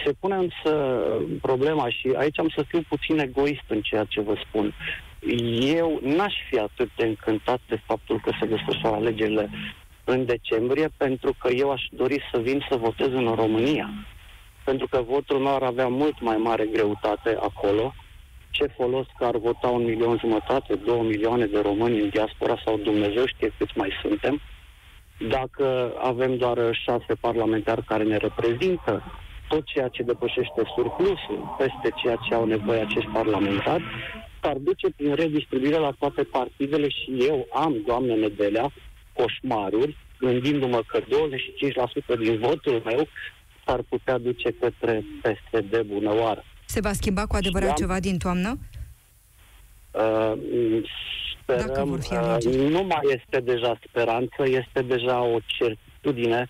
Se 0.05 0.13
pune 0.21 0.35
însă 0.35 1.01
problema 1.43 1.89
și 1.89 2.15
aici 2.17 2.39
am 2.39 2.49
să 2.57 2.63
fiu 2.69 2.83
puțin 2.89 3.19
egoist 3.19 3.65
în 3.67 3.81
ceea 3.81 4.05
ce 4.05 4.21
vă 4.21 4.35
spun. 4.49 4.75
Eu 5.61 6.01
n-aș 6.03 6.35
fi 6.51 6.59
atât 6.59 6.91
de 6.97 7.07
încântat 7.07 7.61
de 7.69 7.81
faptul 7.87 8.21
că 8.21 8.31
se 8.41 8.47
desfășoară 8.47 8.97
alegerile 8.97 9.51
în 10.05 10.25
decembrie, 10.25 10.89
pentru 10.97 11.35
că 11.39 11.53
eu 11.53 11.71
aș 11.71 11.83
dori 11.91 12.23
să 12.33 12.41
vin 12.41 12.65
să 12.71 12.77
votez 12.77 13.07
în 13.07 13.35
România. 13.35 13.91
Pentru 14.65 14.89
că 14.89 15.03
votul 15.09 15.39
meu 15.39 15.55
ar 15.55 15.63
avea 15.63 15.89
mult 15.89 16.21
mai 16.21 16.37
mare 16.37 16.67
greutate 16.67 17.39
acolo. 17.41 17.95
Ce 18.51 18.67
folos 18.67 19.07
că 19.19 19.25
ar 19.25 19.37
vota 19.37 19.69
un 19.69 19.85
milion 19.85 20.19
jumătate, 20.19 20.75
două 20.75 21.03
milioane 21.03 21.47
de 21.47 21.61
români 21.61 22.01
în 22.01 22.09
diaspora 22.09 22.63
sau 22.65 22.77
Dumnezeu 22.77 23.27
știe 23.27 23.53
câți 23.59 23.79
mai 23.79 23.91
suntem, 24.03 24.41
dacă 25.29 25.93
avem 26.03 26.37
doar 26.37 26.59
șase 26.85 27.15
parlamentari 27.21 27.85
care 27.85 28.03
ne 28.03 28.17
reprezintă, 28.17 29.03
tot 29.49 29.65
ceea 29.65 29.89
ce 29.89 30.03
depășește 30.03 30.63
surplusul 30.77 31.55
peste 31.59 31.91
ceea 32.03 32.17
ce 32.29 32.35
au 32.35 32.45
nevoie 32.47 32.81
acești 32.81 33.11
parlamentari, 33.11 33.85
s-ar 34.43 34.57
duce 34.57 34.91
prin 34.97 35.15
redistribuire 35.15 35.77
la 35.77 35.91
toate 35.99 36.23
partidele 36.23 36.89
și 36.89 37.25
eu 37.27 37.47
am, 37.55 37.77
doamne 37.87 38.15
Nedelea, 38.15 38.73
coșmaruri, 39.13 39.97
gândindu-mă 40.19 40.81
că 40.87 41.01
25% 41.01 42.19
din 42.19 42.39
votul 42.39 42.83
meu 42.85 43.09
s-ar 43.67 43.81
putea 43.89 44.19
duce 44.19 44.51
către 44.61 45.05
PSD 45.23 45.81
bună 45.83 46.15
oară. 46.15 46.45
Se 46.65 46.81
va 46.81 46.93
schimba 46.93 47.27
cu 47.27 47.37
adevărat 47.37 47.69
Da. 47.69 47.75
ceva 47.75 48.01
din 48.01 48.19
toamnă? 48.19 48.59
Uh, 49.91 50.33
Dacă 50.33 51.30
sperăm, 51.59 51.89
vor 51.89 52.01
fi 52.01 52.13
uh, 52.13 52.19
alegeri. 52.19 52.69
nu 52.69 52.83
mai 52.83 53.01
este 53.03 53.41
deja 53.41 53.79
speranță, 53.89 54.43
este 54.45 54.83
deja 54.83 55.23
o 55.23 55.39
certitudine 55.47 56.49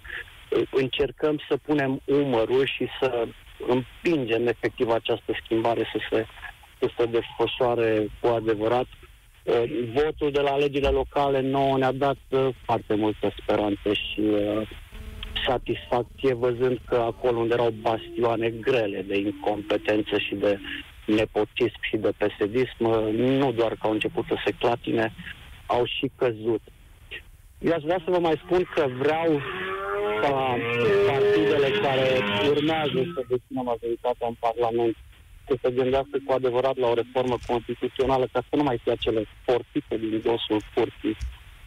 încercăm 0.70 1.40
să 1.48 1.56
punem 1.56 2.00
umărul 2.04 2.66
și 2.66 2.86
să 3.00 3.26
împingem 3.66 4.46
efectiv 4.46 4.90
această 4.90 5.32
schimbare 5.44 5.90
să 5.92 5.98
se, 6.10 6.26
să 6.78 6.90
se 6.98 7.04
desfășoare 7.06 8.06
cu 8.20 8.26
adevărat. 8.28 8.86
Uh, 9.42 9.62
votul 9.94 10.30
de 10.30 10.40
la 10.40 10.50
alegerile 10.50 10.88
locale 10.88 11.40
nouă 11.40 11.78
ne-a 11.78 11.92
dat 11.92 12.18
uh, 12.28 12.48
foarte 12.64 12.94
multă 12.94 13.34
speranță 13.42 13.92
și 13.92 14.20
uh, 14.20 14.68
satisfacție 15.46 16.34
văzând 16.34 16.78
că 16.88 16.96
acolo 16.96 17.38
unde 17.38 17.54
erau 17.54 17.74
bastioane 17.80 18.50
grele 18.50 19.04
de 19.06 19.18
incompetență 19.18 20.18
și 20.18 20.34
de 20.34 20.58
nepotism 21.14 21.80
și 21.80 21.96
de 21.96 22.12
pesedism, 22.16 22.84
nu 23.40 23.52
doar 23.52 23.72
că 23.72 23.86
au 23.86 23.92
început 23.92 24.24
să 24.28 24.36
se 24.44 24.52
clatine, 24.58 25.12
au 25.66 25.84
și 25.84 26.10
căzut. 26.16 26.62
Eu 27.58 27.72
aș 27.72 27.82
vrea 27.82 28.00
să 28.04 28.10
vă 28.10 28.18
mai 28.18 28.40
spun 28.44 28.62
că 28.74 28.86
vreau 28.98 29.40
ca 30.20 30.56
partidele 31.06 31.68
care 31.82 32.06
urmează 32.48 33.00
să 33.14 33.24
dețină 33.28 33.62
majoritatea 33.62 34.26
în 34.26 34.36
Parlament 34.38 34.96
să 35.46 35.58
se 35.62 35.70
gândească 35.70 36.16
cu 36.26 36.32
adevărat 36.32 36.76
la 36.76 36.88
o 36.88 36.94
reformă 36.94 37.36
constituțională 37.46 38.28
ca 38.32 38.40
să 38.48 38.56
nu 38.56 38.62
mai 38.62 38.78
fie 38.82 38.92
acele 38.92 39.24
fortițe 39.44 39.96
din 39.96 40.20
dosul 40.24 40.60
curții 40.74 41.16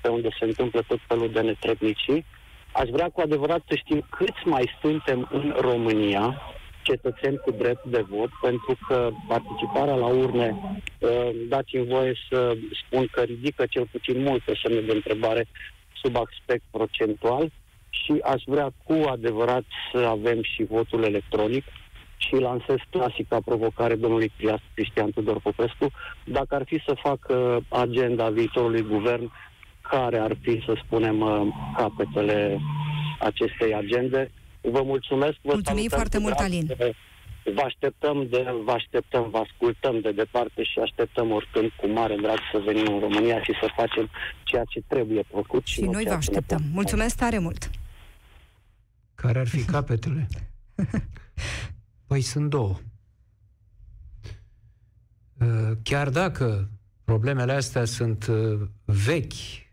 pe 0.01 0.07
unde 0.07 0.29
se 0.39 0.45
întâmplă 0.45 0.81
tot 0.87 0.99
felul 1.07 1.29
de 1.31 1.41
netrebnicii. 1.41 2.25
Aș 2.71 2.89
vrea 2.89 3.09
cu 3.09 3.21
adevărat 3.21 3.61
să 3.67 3.75
știm 3.75 4.05
câți 4.09 4.43
mai 4.45 4.65
suntem 4.81 5.27
în 5.31 5.55
România 5.59 6.41
cetățeni 6.83 7.37
cu 7.37 7.51
drept 7.51 7.85
de 7.85 8.05
vot, 8.09 8.29
pentru 8.41 8.77
că 8.87 9.09
participarea 9.27 9.95
la 9.95 10.05
urne, 10.05 10.55
uh, 10.99 11.29
dați-mi 11.47 11.87
voie 11.87 12.13
să 12.29 12.57
spun 12.83 13.07
că 13.11 13.21
ridică 13.21 13.65
cel 13.69 13.87
puțin 13.91 14.23
multe 14.23 14.59
semne 14.63 14.81
de 14.81 14.91
întrebare 14.91 15.47
sub 16.01 16.15
aspect 16.15 16.63
procentual 16.71 17.51
și 17.89 18.19
aș 18.23 18.41
vrea 18.45 18.69
cu 18.83 18.93
adevărat 19.09 19.63
să 19.91 19.97
avem 19.97 20.41
și 20.41 20.63
votul 20.63 21.03
electronic 21.03 21.63
și 22.17 22.35
lansez 22.35 22.77
clasica 22.89 23.39
provocare 23.45 23.95
domnului 23.95 24.31
Cristian 24.73 25.11
Tudor 25.11 25.39
Popescu, 25.39 25.91
dacă 26.25 26.55
ar 26.55 26.63
fi 26.65 26.81
să 26.85 26.95
facă 27.01 27.63
agenda 27.69 28.29
viitorului 28.29 28.81
guvern, 28.81 29.31
care 29.81 30.17
ar 30.17 30.35
fi, 30.41 30.63
să 30.65 30.77
spunem, 30.85 31.19
uh, 31.19 31.47
capetele 31.77 32.59
acestei 33.19 33.73
agende. 33.75 34.31
Vă 34.71 34.81
mulțumesc. 34.83 35.37
Vă 35.41 35.53
Mulțumim 35.53 35.89
foarte 35.89 36.17
mult, 36.17 36.37
Alin. 36.37 36.67
Vă 37.55 37.61
așteptăm, 37.61 38.27
de, 38.29 38.45
vă 38.63 38.71
așteptăm, 38.71 39.29
vă 39.29 39.37
ascultăm 39.37 39.99
de 39.99 40.11
departe 40.11 40.63
și 40.63 40.79
așteptăm 40.79 41.31
oricând 41.31 41.69
cu 41.69 41.87
mare 41.87 42.15
drag 42.15 42.37
să 42.51 42.61
venim 42.65 42.93
în 42.93 42.99
România 42.99 43.43
și 43.43 43.51
să 43.61 43.67
facem 43.75 44.09
ceea 44.43 44.63
ce 44.63 44.81
trebuie 44.87 45.23
făcut. 45.31 45.65
Și, 45.65 45.73
și 45.73 45.81
noi 45.81 46.03
vă 46.03 46.13
așteptăm. 46.13 46.61
Mulțumesc 46.71 47.15
tare 47.17 47.37
mult. 47.37 47.69
Care 49.15 49.39
ar 49.39 49.47
fi 49.47 49.65
capetele? 49.65 50.27
păi 52.07 52.21
sunt 52.21 52.49
două. 52.49 52.75
Uh, 55.39 55.71
chiar 55.83 56.09
dacă 56.09 56.69
problemele 57.03 57.51
astea 57.51 57.85
sunt 57.85 58.27
uh, 58.27 58.59
vechi 58.85 59.67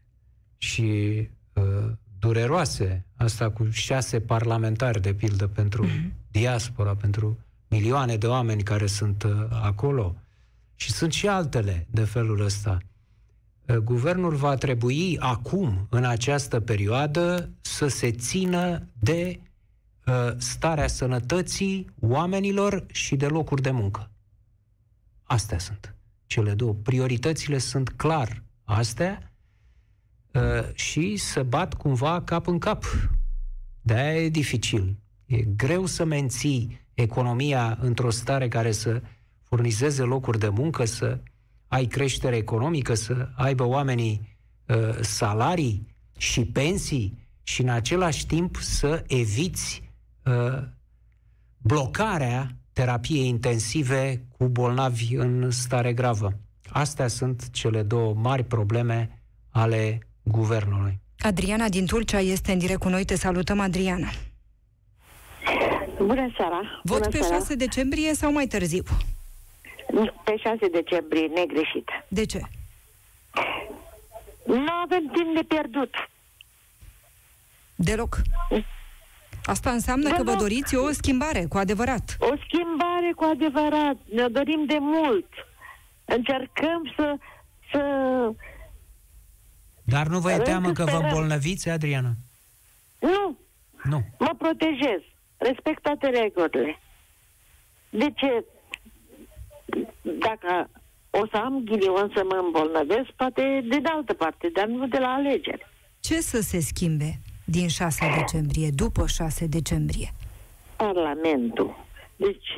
și 0.59 1.29
uh, 1.53 1.92
dureroase, 2.20 3.04
asta 3.16 3.50
cu 3.50 3.68
șase 3.70 4.20
parlamentari, 4.20 5.00
de 5.00 5.14
pildă, 5.14 5.46
pentru 5.46 5.87
mm-hmm. 5.87 6.11
diaspora, 6.30 6.94
pentru 6.94 7.38
milioane 7.68 8.16
de 8.16 8.26
oameni 8.26 8.62
care 8.62 8.87
sunt 8.87 9.26
acolo, 9.62 10.16
și 10.74 10.92
sunt 10.92 11.12
și 11.12 11.28
altele 11.28 11.87
de 11.90 12.04
felul 12.04 12.40
ăsta. 12.40 12.78
Guvernul 13.83 14.35
va 14.35 14.54
trebui 14.54 15.18
acum, 15.18 15.87
în 15.90 16.04
această 16.04 16.61
perioadă, 16.61 17.50
să 17.61 17.87
se 17.87 18.11
țină 18.11 18.87
de 18.98 19.40
uh, 20.06 20.33
starea 20.37 20.87
sănătății 20.87 21.87
oamenilor 22.00 22.87
și 22.92 23.16
de 23.16 23.26
locuri 23.26 23.62
de 23.62 23.70
muncă. 23.70 24.11
Astea 25.22 25.59
sunt 25.59 25.94
cele 26.26 26.54
două. 26.54 26.74
Prioritățile 26.83 27.59
sunt 27.59 27.88
clar 27.88 28.42
astea 28.64 29.18
uh, 29.22 29.30
și 30.75 31.16
să 31.16 31.43
bat 31.43 31.75
cumva 31.75 32.23
cap 32.23 32.47
în 32.47 32.59
cap. 32.59 32.85
De-aia 33.81 34.23
e 34.23 34.29
dificil. 34.29 34.97
E 35.27 35.37
greu 35.37 35.87
să 35.87 36.05
menții 36.05 36.81
economia 36.95 37.79
într-o 37.81 38.11
stare 38.11 38.49
care 38.49 38.73
să 38.73 39.03
furnizeze 39.43 40.03
locuri 40.03 40.38
de 40.38 40.49
muncă, 40.49 40.85
să 40.85 41.21
ai 41.69 41.85
creștere 41.85 42.37
economică, 42.37 42.95
să 42.95 43.29
aibă 43.37 43.64
oamenii 43.64 44.38
uh, 44.66 45.01
salarii 45.01 45.87
și 46.19 46.45
pensii 46.45 47.29
și 47.43 47.62
în 47.62 47.69
același 47.69 48.27
timp 48.27 48.57
să 48.57 49.05
eviți 49.07 49.83
uh, 50.25 50.62
blocarea 51.57 52.57
terapiei 52.73 53.29
intensive 53.29 54.27
cu 54.37 54.49
bolnavi 54.49 55.14
în 55.14 55.51
stare 55.51 55.93
gravă. 55.93 56.38
Astea 56.69 57.09
sunt 57.09 57.51
cele 57.51 57.83
două 57.83 58.14
mari 58.14 58.45
probleme 58.45 59.23
ale 59.49 60.10
guvernului. 60.22 60.98
Adriana 61.18 61.68
din 61.68 61.87
Tulcea 61.87 62.18
este 62.20 62.52
în 62.52 62.59
direct 62.59 62.80
cu 62.80 62.88
noi. 62.88 63.04
Te 63.04 63.16
salutăm, 63.16 63.61
Adriana. 63.61 64.09
Bună 65.98 66.30
seara! 66.37 66.80
Vot 66.83 66.98
Bună 66.98 67.11
pe 67.11 67.18
seara. 67.18 67.35
6 67.35 67.54
decembrie 67.54 68.14
sau 68.14 68.33
mai 68.33 68.46
târziu? 68.46 68.83
Pe 70.24 70.37
6 70.37 70.68
decembrie, 70.68 71.26
negreșit. 71.26 71.88
De 72.09 72.24
ce? 72.26 72.40
Nu 74.46 74.72
avem 74.85 75.11
timp 75.14 75.35
de 75.35 75.42
pierdut. 75.48 75.94
Deloc. 77.74 78.16
Asta 79.44 79.70
înseamnă 79.70 80.09
că 80.09 80.16
vă 80.16 80.24
Deloc. 80.24 80.38
doriți 80.38 80.76
o 80.76 80.90
schimbare, 80.92 81.46
cu 81.48 81.59
adevărat. 81.59 82.16
O 82.18 82.35
schimbare 82.46 83.12
cu 83.16 83.24
adevărat. 83.24 83.96
Ne 84.14 84.28
dorim 84.28 84.64
de 84.66 84.76
mult. 84.80 85.28
Încercăm 86.04 86.92
să... 86.96 87.16
să... 87.72 87.80
Dar 89.90 90.07
nu 90.07 90.18
vă 90.18 90.31
e 90.31 90.33
Încă 90.33 90.44
teamă 90.44 90.72
că 90.72 90.85
vă 90.85 90.90
sperăm. 90.90 91.07
îmbolnăviți, 91.09 91.68
Adriana? 91.68 92.11
Nu, 92.98 93.38
Nu. 93.85 94.03
mă 94.18 94.35
protejez. 94.38 95.00
Respect 95.37 95.83
toate 95.83 96.07
regulile. 96.09 96.79
De 97.90 98.12
ce? 98.14 98.44
Dacă 100.03 100.70
o 101.11 101.26
să 101.26 101.37
am 101.37 101.62
ghinion 101.64 102.11
să 102.14 102.22
mă 102.29 102.42
îmbolnăvesc, 102.44 103.11
poate 103.16 103.64
de 103.68 103.81
altă 103.85 104.12
parte, 104.14 104.48
dar 104.53 104.66
nu 104.66 104.87
de 104.87 104.98
la 104.98 105.09
alegeri. 105.09 105.66
Ce 106.00 106.20
să 106.20 106.40
se 106.40 106.61
schimbe 106.61 107.20
din 107.44 107.68
6 107.68 108.11
decembrie, 108.18 108.70
după 108.70 109.07
6 109.07 109.46
decembrie? 109.46 110.12
Parlamentul. 110.76 111.76
Deci 112.16 112.53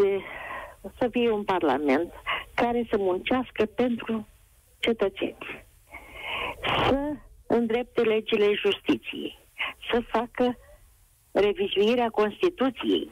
să 0.98 1.08
fie 1.10 1.30
un 1.30 1.44
parlament 1.44 2.12
care 2.54 2.86
să 2.90 2.96
muncească 2.98 3.64
pentru 3.64 4.28
cetățeni. 4.78 5.36
Să 6.88 7.16
îndrepte 7.56 8.00
legile 8.00 8.54
justiției. 8.54 9.38
Să 9.90 10.02
facă 10.08 10.58
revizuirea 11.30 12.08
Constituției. 12.08 13.10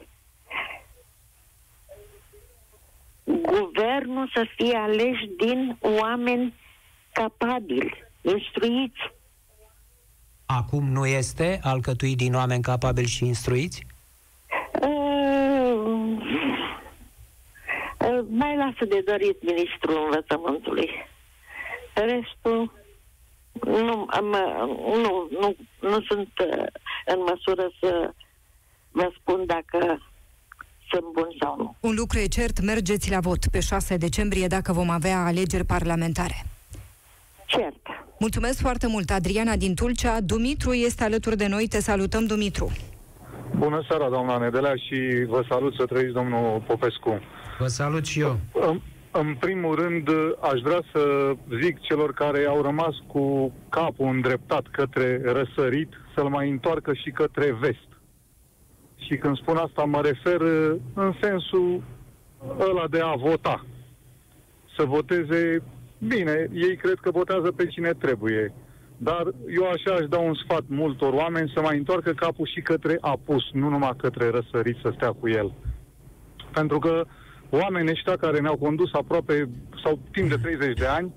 Guvernul 3.24 4.30
să 4.34 4.46
fie 4.56 4.76
aleși 4.76 5.30
din 5.36 5.78
oameni 5.80 6.54
capabili, 7.12 8.04
instruiți, 8.20 9.00
Acum 10.58 10.84
nu 10.84 11.06
este 11.06 11.60
alcătuit 11.62 12.16
din 12.16 12.34
oameni 12.34 12.62
capabili 12.62 13.06
și 13.06 13.26
instruiți? 13.26 13.86
Uh, 14.80 15.82
uh, 17.98 18.24
mai 18.28 18.56
lasă 18.56 18.84
de 18.88 19.02
dorit 19.06 19.42
ministrul 19.42 20.04
învățământului. 20.04 20.90
Restul 21.94 22.72
nu, 23.52 24.06
am, 24.10 24.36
nu, 25.02 25.28
nu, 25.40 25.56
nu 25.80 26.00
sunt 26.08 26.28
uh, 26.46 26.66
în 27.06 27.18
măsură 27.28 27.70
să 27.80 28.12
vă 28.90 29.12
spun 29.20 29.46
dacă 29.46 30.02
sunt 30.90 31.04
bun 31.12 31.28
sau 31.40 31.56
nu. 31.56 31.76
Un 31.80 31.94
lucru 31.94 32.18
e 32.18 32.26
cert, 32.26 32.60
mergeți 32.60 33.10
la 33.10 33.20
vot 33.20 33.46
pe 33.46 33.60
6 33.60 33.96
decembrie 33.96 34.46
dacă 34.46 34.72
vom 34.72 34.90
avea 34.90 35.24
alegeri 35.24 35.64
parlamentare. 35.64 36.44
Cert. 37.46 37.86
Mulțumesc 38.18 38.60
foarte 38.60 38.86
mult, 38.86 39.10
Adriana 39.10 39.56
din 39.56 39.74
Tulcea. 39.74 40.20
Dumitru 40.20 40.72
este 40.72 41.04
alături 41.04 41.36
de 41.36 41.46
noi. 41.46 41.66
Te 41.68 41.80
salutăm, 41.80 42.26
Dumitru. 42.26 42.72
Bună 43.56 43.84
seara, 43.88 44.08
doamna 44.08 44.38
Nedelea, 44.38 44.74
și 44.74 45.24
vă 45.28 45.44
salut 45.48 45.74
să 45.74 45.84
trăiți, 45.86 46.12
domnul 46.12 46.62
Popescu. 46.66 47.20
Vă 47.58 47.66
salut 47.66 48.06
și 48.06 48.20
eu. 48.20 48.38
În, 48.52 48.80
în 49.12 49.34
primul 49.38 49.74
rând, 49.74 50.08
aș 50.40 50.60
vrea 50.60 50.82
să 50.92 51.32
zic 51.60 51.80
celor 51.80 52.12
care 52.12 52.44
au 52.44 52.62
rămas 52.62 52.94
cu 53.06 53.52
capul 53.68 54.06
îndreptat 54.06 54.66
către 54.70 55.20
răsărit, 55.24 55.88
să-l 56.14 56.28
mai 56.28 56.50
întoarcă 56.50 56.94
și 56.94 57.10
către 57.10 57.56
vest. 57.60 57.88
Și 58.96 59.16
când 59.16 59.36
spun 59.36 59.56
asta, 59.56 59.84
mă 59.84 60.00
refer 60.00 60.40
în 60.94 61.14
sensul 61.20 61.82
ăla 62.58 62.86
de 62.90 63.00
a 63.00 63.14
vota. 63.14 63.64
Să 64.76 64.84
voteze 64.84 65.62
bine, 65.98 66.48
ei 66.52 66.76
cred 66.76 66.98
că 67.00 67.10
votează 67.10 67.52
pe 67.52 67.66
cine 67.66 67.92
trebuie. 67.92 68.52
Dar 68.96 69.22
eu 69.48 69.64
așa 69.70 69.94
aș 69.94 70.06
da 70.08 70.18
un 70.18 70.34
sfat 70.34 70.62
multor 70.66 71.12
oameni 71.12 71.52
să 71.54 71.60
mai 71.60 71.76
întoarcă 71.76 72.12
capul 72.12 72.46
și 72.46 72.60
către 72.60 72.96
apus, 73.00 73.42
nu 73.52 73.68
numai 73.68 73.94
către 73.96 74.30
răsărit 74.30 74.76
să 74.82 74.92
stea 74.94 75.12
cu 75.12 75.28
el. 75.28 75.52
Pentru 76.52 76.78
că 76.78 77.04
oamenii 77.50 77.90
ăștia 77.92 78.16
care 78.16 78.40
ne-au 78.40 78.56
condus 78.56 78.92
aproape, 78.92 79.48
sau 79.84 79.98
timp 80.12 80.28
de 80.28 80.36
30 80.36 80.78
de 80.78 80.86
ani, 80.86 81.14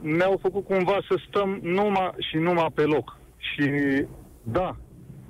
ne-au 0.00 0.38
făcut 0.42 0.64
cumva 0.64 0.98
să 1.08 1.20
stăm 1.28 1.58
numai 1.62 2.14
și 2.18 2.36
numai 2.36 2.68
pe 2.74 2.82
loc. 2.82 3.18
Și 3.36 3.70
da, 4.42 4.76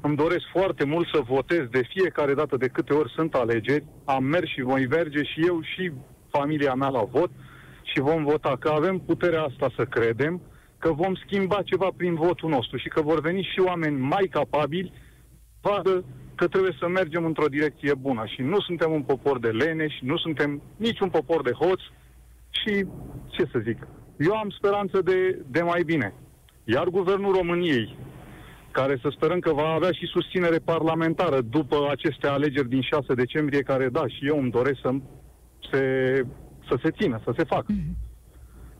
îmi 0.00 0.16
doresc 0.16 0.44
foarte 0.52 0.84
mult 0.84 1.08
să 1.12 1.20
votez 1.28 1.66
de 1.70 1.82
fiecare 1.88 2.34
dată 2.34 2.56
de 2.56 2.68
câte 2.68 2.92
ori 2.92 3.12
sunt 3.14 3.34
alegeri. 3.34 3.84
Am 4.04 4.24
mers 4.24 4.48
și 4.48 4.62
voi 4.62 4.86
merge 4.86 5.22
și 5.22 5.46
eu 5.46 5.60
și 5.62 5.92
familia 6.30 6.74
mea 6.74 6.88
la 6.88 7.02
vot 7.02 7.30
și 7.82 8.00
vom 8.00 8.24
vota, 8.24 8.56
că 8.60 8.68
avem 8.68 8.98
puterea 8.98 9.42
asta 9.42 9.70
să 9.76 9.84
credem 9.84 10.40
că 10.78 10.92
vom 10.92 11.14
schimba 11.14 11.62
ceva 11.62 11.88
prin 11.96 12.14
votul 12.14 12.48
nostru 12.48 12.76
și 12.76 12.88
că 12.88 13.00
vor 13.00 13.20
veni 13.20 13.48
și 13.52 13.60
oameni 13.60 13.96
mai 13.96 14.28
capabili, 14.30 14.92
vadă 15.60 16.04
că 16.42 16.48
trebuie 16.48 16.76
să 16.78 16.88
mergem 16.88 17.24
într-o 17.24 17.54
direcție 17.56 17.94
bună 17.94 18.24
și 18.26 18.40
nu 18.42 18.60
suntem 18.60 18.92
un 18.92 19.02
popor 19.02 19.38
de 19.38 19.48
leneși, 19.48 20.04
nu 20.04 20.16
suntem 20.16 20.62
nici 20.76 21.00
un 21.00 21.08
popor 21.08 21.42
de 21.42 21.50
hoți 21.50 21.82
și, 22.50 22.86
ce 23.30 23.44
să 23.52 23.58
zic, 23.58 23.78
eu 24.18 24.34
am 24.34 24.50
speranță 24.50 25.02
de, 25.02 25.38
de 25.46 25.62
mai 25.62 25.82
bine. 25.82 26.14
Iar 26.64 26.86
Guvernul 26.88 27.34
României, 27.34 27.96
care 28.70 28.98
să 29.02 29.08
sperăm 29.10 29.38
că 29.38 29.52
va 29.52 29.68
avea 29.68 29.90
și 29.92 30.06
susținere 30.06 30.58
parlamentară 30.58 31.40
după 31.40 31.76
aceste 31.90 32.26
alegeri 32.26 32.68
din 32.68 32.82
6 32.82 33.14
decembrie, 33.14 33.62
care, 33.62 33.88
da, 33.88 34.06
și 34.06 34.26
eu 34.26 34.38
îmi 34.38 34.50
doresc 34.50 34.80
să 34.80 34.90
se, 35.70 35.84
să 36.68 36.78
se 36.82 36.90
țină, 36.90 37.20
să 37.24 37.32
se 37.36 37.44
facă. 37.44 37.72
Mm-hmm. 37.72 37.94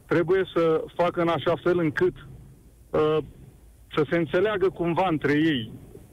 Trebuie 0.07 0.45
să 0.55 0.85
facă 0.95 1.21
în 1.21 1.29
așa 1.29 1.55
fel 1.63 1.79
încât 1.79 2.15
uh, 2.91 3.19
să 3.95 4.05
se 4.11 4.17
înțeleagă 4.17 4.69
cumva 4.69 5.07
între 5.09 5.33
ei, 5.33 5.73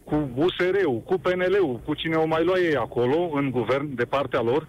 cu 0.10 0.30
USR-ul, 0.36 1.02
cu 1.06 1.18
PNL-ul, 1.18 1.82
cu 1.86 1.94
cine 1.94 2.16
o 2.16 2.26
mai 2.26 2.44
lua 2.44 2.60
ei 2.60 2.76
acolo, 2.76 3.30
în 3.34 3.52
guvern, 3.52 3.96
de 3.96 4.06
partea 4.06 4.42
lor, 4.42 4.68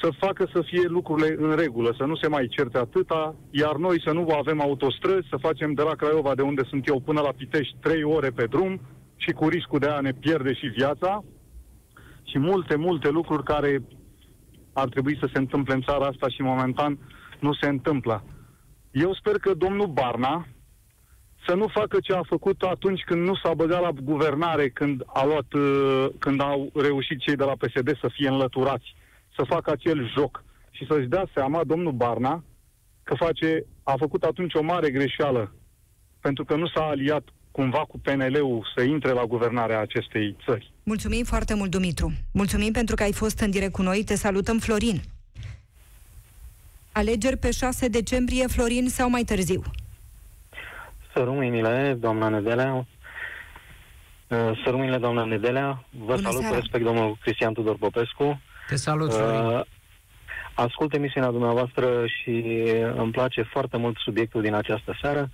să 0.00 0.08
facă 0.18 0.48
să 0.52 0.62
fie 0.62 0.86
lucrurile 0.86 1.36
în 1.38 1.56
regulă, 1.56 1.94
să 1.96 2.04
nu 2.04 2.16
se 2.16 2.28
mai 2.28 2.46
certe 2.46 2.78
atâta, 2.78 3.34
iar 3.50 3.76
noi 3.76 4.02
să 4.04 4.12
nu 4.12 4.26
avem 4.38 4.60
autostrăzi, 4.60 5.28
să 5.28 5.36
facem 5.36 5.72
de 5.72 5.82
la 5.82 5.94
Craiova, 5.94 6.34
de 6.34 6.42
unde 6.42 6.62
sunt 6.68 6.88
eu, 6.88 7.00
până 7.00 7.20
la 7.20 7.32
Pitești, 7.36 7.76
trei 7.80 8.02
ore 8.02 8.30
pe 8.30 8.44
drum 8.44 8.80
și 9.16 9.30
cu 9.30 9.48
riscul 9.48 9.78
de 9.78 9.86
a 9.86 10.00
ne 10.00 10.12
pierde 10.12 10.52
și 10.54 10.66
viața 10.66 11.24
și 12.24 12.38
multe, 12.38 12.76
multe 12.76 13.08
lucruri 13.08 13.44
care 13.44 13.82
ar 14.72 14.88
trebui 14.88 15.16
să 15.20 15.28
se 15.32 15.38
întâmple 15.38 15.74
în 15.74 15.82
țara 15.82 16.06
asta 16.06 16.28
și 16.28 16.42
momentan 16.42 16.98
nu 17.40 17.52
se 17.52 17.68
întâmplă. 17.68 18.24
Eu 18.90 19.14
sper 19.14 19.38
că 19.38 19.54
domnul 19.54 19.86
Barna 19.86 20.46
să 21.46 21.54
nu 21.54 21.66
facă 21.68 21.98
ce 22.02 22.12
a 22.12 22.22
făcut 22.22 22.62
atunci 22.62 23.02
când 23.06 23.26
nu 23.26 23.34
s-a 23.34 23.54
băgat 23.54 23.80
la 23.80 23.90
guvernare, 24.02 24.68
când, 24.68 25.02
a 25.06 25.24
luat, 25.24 25.52
uh, 25.52 26.06
când 26.18 26.40
au 26.40 26.70
reușit 26.74 27.20
cei 27.20 27.36
de 27.36 27.44
la 27.44 27.56
PSD 27.58 27.98
să 28.00 28.08
fie 28.12 28.28
înlăturați, 28.28 28.94
să 29.36 29.44
facă 29.48 29.70
acel 29.70 30.10
joc 30.16 30.44
și 30.70 30.86
să-și 30.88 31.08
dea 31.08 31.28
seama, 31.34 31.64
domnul 31.64 31.92
Barna, 31.92 32.44
că 33.02 33.14
face, 33.14 33.64
a 33.82 33.94
făcut 33.98 34.22
atunci 34.22 34.54
o 34.54 34.62
mare 34.62 34.90
greșeală, 34.90 35.54
pentru 36.20 36.44
că 36.44 36.56
nu 36.56 36.68
s-a 36.68 36.82
aliat 36.82 37.28
cumva 37.50 37.78
cu 37.78 37.98
PNL-ul 37.98 38.72
să 38.76 38.82
intre 38.82 39.10
la 39.12 39.24
guvernarea 39.24 39.80
acestei 39.80 40.36
țări. 40.44 40.72
Mulțumim 40.82 41.24
foarte 41.24 41.54
mult, 41.54 41.70
Dumitru. 41.70 42.12
Mulțumim 42.32 42.72
pentru 42.72 42.94
că 42.94 43.02
ai 43.02 43.12
fost 43.12 43.38
în 43.40 43.50
direct 43.50 43.72
cu 43.72 43.82
noi. 43.82 44.04
Te 44.04 44.14
salutăm, 44.14 44.58
Florin. 44.58 45.00
Alegeri 46.92 47.36
pe 47.36 47.50
6 47.50 47.88
decembrie, 47.88 48.46
Florin, 48.46 48.88
sau 48.88 49.10
mai 49.10 49.22
târziu? 49.22 49.62
Să 51.14 51.22
rămâinile, 51.24 51.96
doamna 52.00 52.28
Nedelea. 52.28 52.74
Uh, 52.74 52.86
să 54.28 54.70
rămâinile, 54.70 54.98
doamna 54.98 55.24
Nedelea. 55.24 55.84
Vă 55.90 56.04
Bună 56.04 56.16
salut 56.16 56.40
seara. 56.40 56.48
cu 56.48 56.54
respect, 56.54 56.84
domnul 56.84 57.18
Cristian 57.20 57.52
Tudor 57.52 57.76
Popescu. 57.76 58.40
Te 58.68 58.76
salut, 58.76 59.12
Florin. 59.14 59.46
Uh, 59.46 59.60
ascult 60.54 60.94
emisiunea 60.94 61.30
dumneavoastră 61.30 62.06
și 62.06 62.64
îmi 62.96 63.12
place 63.12 63.42
foarte 63.42 63.76
mult 63.76 63.96
subiectul 63.96 64.42
din 64.42 64.54
această 64.54 64.98
seară. 65.00 65.30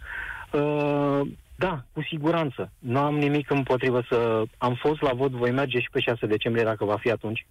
Uh, 0.52 1.20
da, 1.58 1.84
cu 1.92 2.02
siguranță. 2.02 2.72
Nu 2.78 2.98
am 2.98 3.18
nimic 3.18 3.50
împotrivă 3.50 4.02
să... 4.08 4.42
Am 4.58 4.74
fost 4.74 5.00
la 5.00 5.12
vot, 5.12 5.30
voi 5.30 5.50
merge 5.50 5.80
și 5.80 5.90
pe 5.92 6.00
6 6.00 6.26
decembrie 6.26 6.64
dacă 6.64 6.84
va 6.84 6.96
fi 6.96 7.10
atunci. 7.10 7.46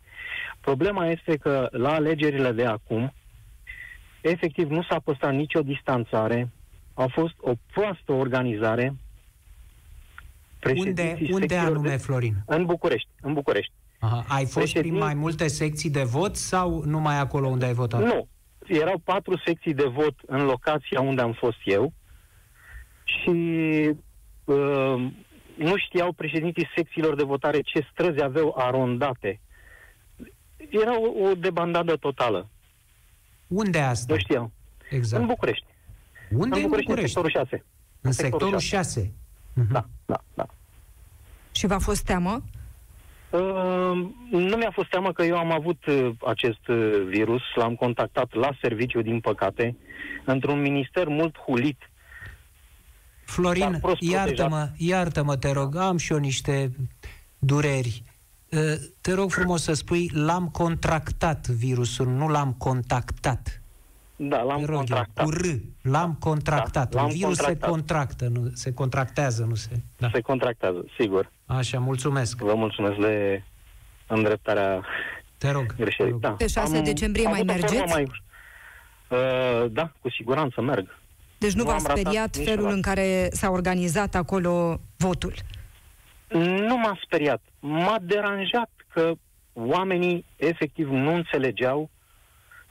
Problema 0.59 1.05
este 1.05 1.37
că 1.37 1.67
la 1.71 1.93
alegerile 1.93 2.51
de 2.51 2.65
acum, 2.65 3.13
efectiv 4.21 4.69
nu 4.69 4.83
s-a 4.83 4.99
păstrat 5.03 5.33
nicio 5.33 5.61
distanțare, 5.61 6.51
a 6.95 7.07
fost 7.07 7.33
o 7.39 7.51
proastă 7.73 8.11
organizare. 8.11 8.95
Unde, 10.75 11.17
unde 11.31 11.55
anume, 11.55 11.89
de... 11.89 11.97
Florin? 11.97 12.35
În 12.45 12.65
București. 12.65 13.09
În 13.21 13.33
București. 13.33 13.71
Aha. 13.99 14.25
Ai 14.27 14.43
fost 14.43 14.55
Președin... 14.55 14.81
prin 14.81 14.97
mai 14.97 15.13
multe 15.13 15.47
secții 15.47 15.89
de 15.89 16.03
vot 16.03 16.35
sau 16.35 16.83
numai 16.85 17.19
acolo 17.19 17.47
unde 17.47 17.65
ai 17.65 17.73
votat? 17.73 18.03
Nu. 18.03 18.27
Erau 18.67 19.01
patru 19.03 19.41
secții 19.45 19.73
de 19.73 19.83
vot 19.83 20.15
în 20.25 20.45
locația 20.45 21.01
unde 21.01 21.21
am 21.21 21.33
fost 21.33 21.57
eu 21.63 21.93
și 23.03 23.29
uh, 24.45 25.11
nu 25.57 25.77
știau 25.77 26.11
președintii 26.11 26.69
secțiilor 26.75 27.15
de 27.15 27.23
votare 27.23 27.61
ce 27.61 27.87
străzi 27.91 28.23
aveau 28.23 28.55
arondate. 28.57 29.39
Era 30.69 30.99
o, 30.99 31.29
o 31.29 31.33
debandadă 31.33 31.95
totală. 31.95 32.49
Unde 33.47 33.79
asta? 33.79 34.13
Nu 34.13 34.19
știau. 34.19 34.51
Exact. 34.89 35.21
În 35.21 35.27
București. 35.27 35.65
Unde 36.31 36.59
în 36.59 36.69
București? 36.69 36.91
În 36.91 37.07
sectorul 37.07 37.29
6. 37.29 37.63
În 38.01 38.11
sectorul 38.11 38.59
6. 38.59 39.01
Uh-huh. 39.01 39.71
Da, 39.71 39.85
da, 40.05 40.23
da. 40.33 40.45
Și 41.51 41.67
v-a 41.67 41.79
fost 41.79 42.03
teamă? 42.03 42.43
Uh, 43.29 43.41
nu 44.31 44.55
mi-a 44.55 44.71
fost 44.73 44.89
teamă 44.89 45.11
că 45.11 45.23
eu 45.23 45.37
am 45.37 45.51
avut 45.51 45.85
uh, 45.85 46.09
acest 46.25 46.67
uh, 46.67 47.05
virus, 47.07 47.41
l-am 47.55 47.75
contactat 47.75 48.33
la 48.33 48.49
serviciu, 48.61 49.01
din 49.01 49.19
păcate, 49.19 49.75
într-un 50.25 50.61
minister 50.61 51.07
mult 51.07 51.37
hulit. 51.37 51.77
Florin, 53.25 53.81
iartă-mă, 53.99 54.69
iartă-mă, 54.77 55.37
te 55.37 55.51
rog, 55.51 55.75
am 55.75 55.97
și 55.97 56.11
eu 56.11 56.17
niște 56.17 56.71
dureri. 57.39 58.03
Uh, 58.49 58.59
te 59.01 59.13
rog 59.13 59.31
frumos 59.31 59.63
să 59.63 59.73
spui, 59.73 60.09
l-am 60.13 60.47
contractat 60.47 61.47
virusul, 61.47 62.07
nu 62.07 62.27
l-am 62.27 62.53
contactat. 62.53 63.61
Da, 64.15 64.41
l-am 64.41 64.65
rog, 64.65 64.77
contractat. 64.77 65.25
Cu 65.25 65.31
R, 65.31 65.45
l-am 65.81 66.15
contractat. 66.19 66.89
Da, 66.89 67.01
l-am 67.01 67.09
virus 67.09 67.37
contractat. 67.37 67.61
se 67.61 67.69
contractă, 67.69 68.27
nu, 68.27 68.49
se 68.53 68.73
contractează, 68.73 69.43
nu 69.43 69.55
se... 69.55 69.69
Da. 69.97 70.09
Se 70.13 70.21
contractează, 70.21 70.85
sigur. 70.97 71.31
Așa, 71.45 71.79
mulțumesc. 71.79 72.37
Vă 72.37 72.53
mulțumesc 72.55 72.99
de 72.99 73.43
îndreptarea 74.07 74.85
Te 75.37 75.51
rog. 75.51 75.75
greșelii. 75.75 76.17
Da. 76.19 76.29
Pe 76.29 76.47
6 76.47 76.77
am, 76.77 76.83
decembrie 76.83 77.27
mai 77.27 77.41
mergeți? 77.45 77.93
Mai, 77.93 78.03
uh, 79.09 79.71
da, 79.71 79.91
cu 80.01 80.09
siguranță 80.09 80.61
merg. 80.61 80.99
Deci 81.37 81.53
nu, 81.53 81.63
nu 81.63 81.69
v-a 81.69 81.77
speriat 81.77 82.35
felul 82.35 82.69
în 82.71 82.81
care 82.81 83.27
s-a 83.31 83.49
organizat 83.49 84.15
acolo 84.15 84.79
votul? 84.97 85.33
Nu 86.67 86.77
m-a 86.77 86.99
speriat. 87.03 87.41
M-a 87.59 87.97
deranjat 88.01 88.69
că 88.93 89.11
oamenii 89.53 90.25
efectiv 90.35 90.87
nu 90.87 91.13
înțelegeau 91.13 91.89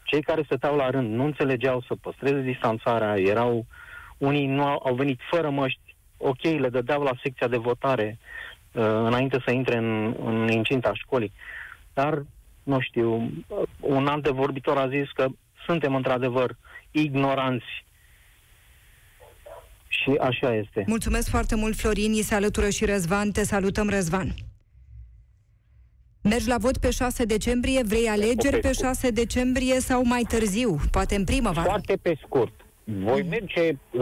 cei 0.04 0.22
care 0.22 0.42
stăteau 0.42 0.76
la 0.76 0.90
rând 0.90 1.14
nu 1.14 1.24
înțelegeau 1.24 1.80
să 1.80 1.94
păstreze 2.00 2.40
distanțarea, 2.40 3.18
erau, 3.18 3.66
unii 4.18 4.46
nu 4.46 4.64
au, 4.64 4.82
au 4.84 4.94
venit 4.94 5.20
fără 5.30 5.50
măști, 5.50 5.80
ok, 6.16 6.42
le 6.42 6.68
dădeau 6.68 7.02
la 7.02 7.12
secția 7.22 7.48
de 7.48 7.56
votare 7.56 8.18
uh, 8.72 8.82
înainte 8.82 9.42
să 9.44 9.50
intre 9.50 9.76
în, 9.76 10.16
în 10.24 10.48
incinta 10.48 10.94
școlii. 10.94 11.32
Dar, 11.92 12.24
nu 12.62 12.80
știu, 12.80 13.32
un 13.80 14.06
alt 14.06 14.22
de 14.22 14.30
vorbitor 14.30 14.76
a 14.76 14.88
zis 14.88 15.10
că 15.10 15.26
suntem 15.66 15.94
într-adevăr 15.94 16.56
ignoranți 16.90 17.84
și 19.88 20.10
așa 20.20 20.54
este. 20.54 20.84
Mulțumesc 20.86 21.28
foarte 21.28 21.54
mult, 21.54 21.76
Florin. 21.76 22.12
I 22.12 22.22
se 22.22 22.34
alătură 22.34 22.68
și 22.68 22.84
Răzvan. 22.84 23.30
Te 23.30 23.44
salutăm, 23.44 23.88
Răzvan. 23.88 24.34
Mergi 26.28 26.48
la 26.48 26.56
vot 26.58 26.78
pe 26.78 26.90
6 26.90 27.24
decembrie, 27.24 27.82
vrei 27.82 28.08
alegeri 28.08 28.60
pe 28.60 28.72
6 28.72 29.10
decembrie 29.10 29.80
sau 29.80 30.04
mai 30.04 30.22
târziu, 30.28 30.76
poate 30.90 31.14
în 31.14 31.24
primăvară? 31.24 31.68
Foarte 31.68 31.98
pe 32.02 32.18
scurt. 32.24 32.52
Voi 32.84 33.22
mm. 33.22 33.28
merge 33.28 33.68
uh, 33.70 34.00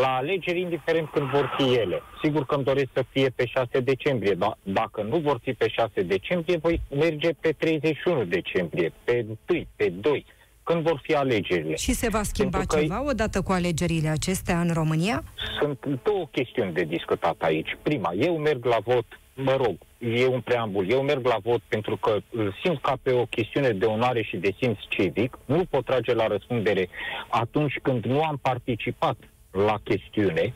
la 0.00 0.14
alegeri 0.16 0.60
indiferent 0.60 1.08
când 1.08 1.30
vor 1.30 1.54
fi 1.58 1.74
ele. 1.74 2.02
Sigur 2.22 2.46
că 2.46 2.54
îmi 2.54 2.64
doresc 2.64 2.88
să 2.92 3.04
fie 3.10 3.28
pe 3.34 3.46
6 3.46 3.80
decembrie, 3.80 4.34
dar 4.34 4.58
dacă 4.62 5.02
nu 5.02 5.18
vor 5.18 5.40
fi 5.42 5.52
pe 5.52 5.68
6 5.68 6.02
decembrie, 6.02 6.56
voi 6.56 6.80
merge 6.90 7.30
pe 7.40 7.54
31 7.58 8.24
decembrie, 8.24 8.92
pe 9.04 9.26
1, 9.48 9.66
pe 9.76 9.88
2, 9.88 10.26
când 10.62 10.82
vor 10.82 11.00
fi 11.02 11.14
alegerile. 11.14 11.76
Și 11.76 11.92
se 11.92 12.08
va 12.08 12.22
schimba 12.22 12.58
Pentru 12.58 12.78
ceva 12.78 12.96
că 12.96 13.08
odată 13.08 13.42
cu 13.42 13.52
alegerile 13.52 14.08
acestea 14.08 14.60
în 14.60 14.70
România? 14.72 15.22
Sunt 15.60 15.78
două 16.02 16.28
chestiuni 16.30 16.72
de 16.72 16.82
discutat 16.82 17.36
aici. 17.38 17.76
Prima, 17.82 18.12
eu 18.12 18.38
merg 18.38 18.64
la 18.64 18.78
vot 18.84 19.06
mă 19.34 19.56
rog, 19.56 19.76
e 19.98 20.26
un 20.26 20.40
preambul. 20.40 20.90
Eu 20.90 21.02
merg 21.02 21.26
la 21.26 21.38
vot 21.42 21.60
pentru 21.68 21.96
că 21.96 22.18
îl 22.30 22.54
simt 22.62 22.80
ca 22.80 22.96
pe 23.02 23.12
o 23.12 23.24
chestiune 23.24 23.70
de 23.70 23.84
onoare 23.84 24.22
și 24.22 24.36
de 24.36 24.54
simț 24.60 24.78
civic. 24.88 25.38
Nu 25.44 25.64
pot 25.64 25.84
trage 25.84 26.14
la 26.14 26.26
răspundere 26.26 26.88
atunci 27.28 27.78
când 27.82 28.04
nu 28.04 28.22
am 28.22 28.38
participat 28.42 29.16
la 29.50 29.78
chestiune, 29.84 30.54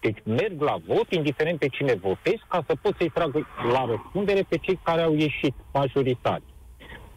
Deci 0.00 0.18
merg 0.24 0.60
la 0.60 0.76
vot, 0.86 1.12
indiferent 1.12 1.58
pe 1.58 1.68
cine 1.68 1.94
votez, 1.94 2.34
ca 2.48 2.64
să 2.66 2.74
pot 2.82 2.94
să-i 2.98 3.08
trag 3.08 3.46
la 3.72 3.84
răspundere 3.84 4.42
pe 4.48 4.56
cei 4.56 4.78
care 4.82 5.02
au 5.02 5.14
ieșit 5.14 5.54
majoritari. 5.72 6.42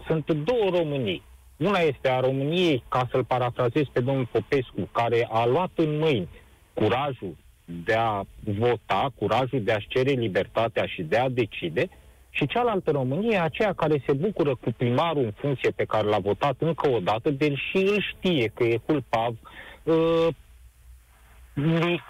Sunt 0.05 0.31
două 0.31 0.69
Românii. 0.69 1.23
Una 1.57 1.79
este 1.79 2.09
a 2.09 2.19
României, 2.19 2.83
ca 2.89 3.07
să-l 3.11 3.23
parafrazez 3.23 3.83
pe 3.91 3.99
domnul 3.99 4.25
Popescu, 4.31 4.89
care 4.91 5.27
a 5.31 5.45
luat 5.45 5.71
în 5.75 5.97
mâini 5.97 6.29
curajul 6.73 7.35
de 7.83 7.93
a 7.93 8.23
vota, 8.43 9.11
curajul 9.15 9.63
de 9.63 9.71
a-și 9.71 9.87
cere 9.87 10.11
libertatea 10.11 10.85
și 10.85 11.01
de 11.01 11.17
a 11.17 11.29
decide, 11.29 11.89
și 12.29 12.47
cealaltă 12.47 12.91
Românie 12.91 13.35
e 13.35 13.41
aceea 13.41 13.73
care 13.73 14.03
se 14.05 14.13
bucură 14.13 14.55
cu 14.55 14.71
primarul 14.77 15.23
în 15.23 15.31
funcție 15.35 15.69
pe 15.69 15.83
care 15.83 16.07
l-a 16.07 16.19
votat 16.19 16.55
încă 16.59 16.89
o 16.89 16.99
dată, 16.99 17.29
deși 17.29 17.77
îl 17.77 18.05
știe 18.15 18.51
că 18.53 18.63
e 18.63 18.77
culpav, 18.85 19.35
uh, 19.83 20.27
mic, 21.53 22.03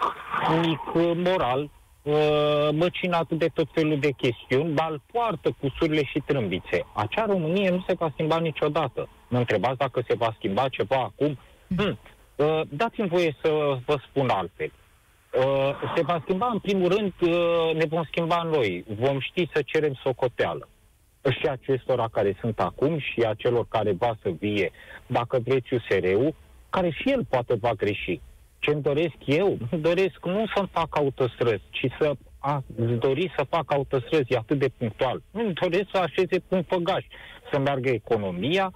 mic 0.62 0.94
uh, 0.94 1.12
moral, 1.16 1.70
uh, 2.04 2.70
măcinat 2.72 3.30
de 3.30 3.48
tot 3.54 3.68
felul 3.74 4.00
de 4.00 4.12
chestiuni, 4.12 4.74
dar 4.74 4.92
îl 4.92 5.02
poartă 5.12 5.56
cu 5.60 5.74
surile 5.80 6.04
și 6.04 6.24
trâmbițe. 6.26 6.86
Acea 6.94 7.26
Românie 7.26 7.70
nu 7.70 7.84
se 7.88 7.94
va 7.94 8.10
schimba 8.14 8.40
niciodată. 8.40 9.10
Mă 9.30 9.38
întrebați 9.38 9.78
dacă 9.78 10.04
se 10.08 10.16
va 10.16 10.34
schimba 10.36 10.68
ceva 10.68 10.96
acum? 10.96 11.38
Hmm. 11.76 12.00
Uh, 12.36 12.62
dați-mi 12.70 13.08
voie 13.08 13.36
să 13.42 13.78
vă 13.86 13.98
spun 14.10 14.30
altfel. 14.30 14.72
Uh, 15.38 15.72
se 15.96 16.02
va 16.02 16.20
schimba, 16.24 16.50
în 16.52 16.60
primul 16.60 16.88
rând, 16.88 17.14
uh, 17.22 17.74
ne 17.74 17.86
vom 17.86 18.04
schimba 18.04 18.42
noi. 18.44 18.86
Vom 18.88 19.20
ști 19.20 19.50
să 19.54 19.62
cerem 19.66 19.94
socoteală. 20.04 20.68
Și 21.30 21.48
acestora 21.48 22.08
care 22.12 22.38
sunt 22.40 22.60
acum 22.60 23.00
și 23.00 23.22
a 23.22 23.34
celor 23.34 23.66
care 23.68 23.92
va 23.92 24.18
să 24.22 24.30
vie, 24.40 24.72
dacă 25.08 25.40
vreți 25.44 25.74
USR-ul, 25.74 26.36
care 26.70 26.90
și 26.90 27.10
el 27.10 27.26
poate 27.26 27.56
va 27.56 27.74
greși. 27.74 28.22
Ce-mi 28.60 28.82
doresc 28.82 29.16
eu? 29.26 29.58
Îmi 29.72 29.82
doresc 29.82 30.26
nu 30.26 30.46
să-mi 30.56 30.70
fac 30.72 30.98
autostrăzi, 30.98 31.64
ci 31.70 31.88
să 32.00 32.14
a, 32.40 32.64
dori 33.00 33.34
să 33.38 33.46
fac 33.50 33.74
autostrăzi 33.74 34.36
atât 34.36 34.60
de 34.60 34.72
punctual. 34.78 35.22
Îmi 35.32 35.54
doresc 35.54 35.86
să 35.94 35.98
așeze 35.98 36.40
punct 36.48 36.68
păgaș, 36.68 37.06
să 37.52 37.60
meargă 37.60 37.90
economia, 37.90 38.74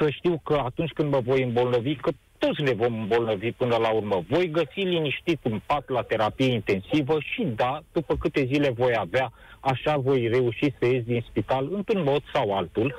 să 0.00 0.10
știu 0.10 0.40
că 0.44 0.54
atunci 0.64 0.90
când 0.90 1.12
mă 1.12 1.20
voi 1.20 1.42
îmbolnăvi, 1.42 1.96
că 1.96 2.10
toți 2.40 2.62
ne 2.62 2.72
vom 2.72 3.00
îmbolnăvi 3.00 3.52
până 3.52 3.76
la 3.76 3.90
urmă. 3.90 4.24
Voi 4.28 4.50
găsi 4.50 4.80
liniștit 4.80 5.38
un 5.42 5.60
pat 5.66 5.88
la 5.88 6.02
terapie 6.02 6.52
intensivă 6.52 7.16
și 7.32 7.42
da, 7.56 7.80
după 7.92 8.16
câte 8.16 8.44
zile 8.52 8.70
voi 8.70 8.94
avea, 8.98 9.32
așa 9.60 9.96
voi 9.96 10.28
reuși 10.28 10.74
să 10.78 10.86
ies 10.86 11.04
din 11.04 11.24
spital 11.28 11.68
într-un 11.72 12.02
mod 12.02 12.22
sau 12.32 12.56
altul. 12.56 12.94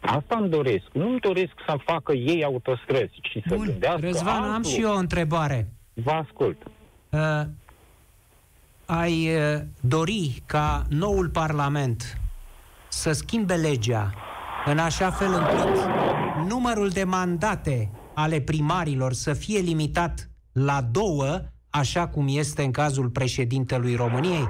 Asta 0.00 0.36
îmi 0.40 0.48
doresc. 0.48 0.84
Nu 0.92 1.08
îmi 1.08 1.20
doresc 1.20 1.52
să-mi 1.66 1.82
facă 1.84 2.12
ei 2.12 2.44
autostrăzi, 2.44 3.18
ci 3.22 3.38
să 3.46 3.54
Bun. 3.54 3.64
gândească 3.64 4.00
Răzvan, 4.06 4.34
altul. 4.42 4.54
am 4.54 4.62
și 4.62 4.80
eu 4.80 4.90
o 4.92 4.98
întrebare. 4.98 5.68
Vă 5.92 6.10
ascult. 6.10 6.56
Uh, 7.10 7.42
ai 8.86 9.28
uh, 9.36 9.60
dori 9.80 10.42
ca 10.46 10.82
noul 10.88 11.28
Parlament 11.28 12.18
să 12.88 13.12
schimbe 13.12 13.54
legea 13.54 14.14
în 14.66 14.78
așa 14.78 15.10
fel 15.10 15.32
încât 15.32 15.88
numărul 16.48 16.88
de 16.88 17.04
mandate 17.04 17.90
ale 18.22 18.40
primarilor 18.40 19.12
să 19.12 19.32
fie 19.32 19.58
limitat 19.58 20.30
la 20.52 20.80
două, 20.92 21.40
așa 21.70 22.08
cum 22.08 22.26
este 22.28 22.62
în 22.62 22.70
cazul 22.70 23.08
președintelui 23.08 23.94
României? 23.94 24.48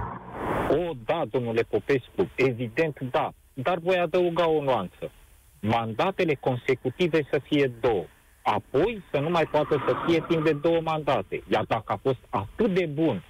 O, 0.70 0.92
da, 1.04 1.22
domnule 1.30 1.62
Popescu, 1.62 2.30
evident 2.34 3.00
da, 3.10 3.32
dar 3.52 3.78
voi 3.78 3.96
adăuga 3.96 4.48
o 4.48 4.62
nuanță. 4.62 5.10
Mandatele 5.60 6.34
consecutive 6.34 7.26
să 7.30 7.40
fie 7.42 7.72
două. 7.80 8.04
Apoi 8.42 9.02
să 9.12 9.20
nu 9.20 9.30
mai 9.30 9.44
poată 9.44 9.84
să 9.86 9.94
fie 10.06 10.24
timp 10.28 10.44
de 10.44 10.52
două 10.52 10.80
mandate. 10.80 11.42
Iar 11.50 11.64
dacă 11.68 11.92
a 11.92 11.98
fost 12.02 12.18
atât 12.30 12.74
de 12.74 12.86
bun 12.86 13.24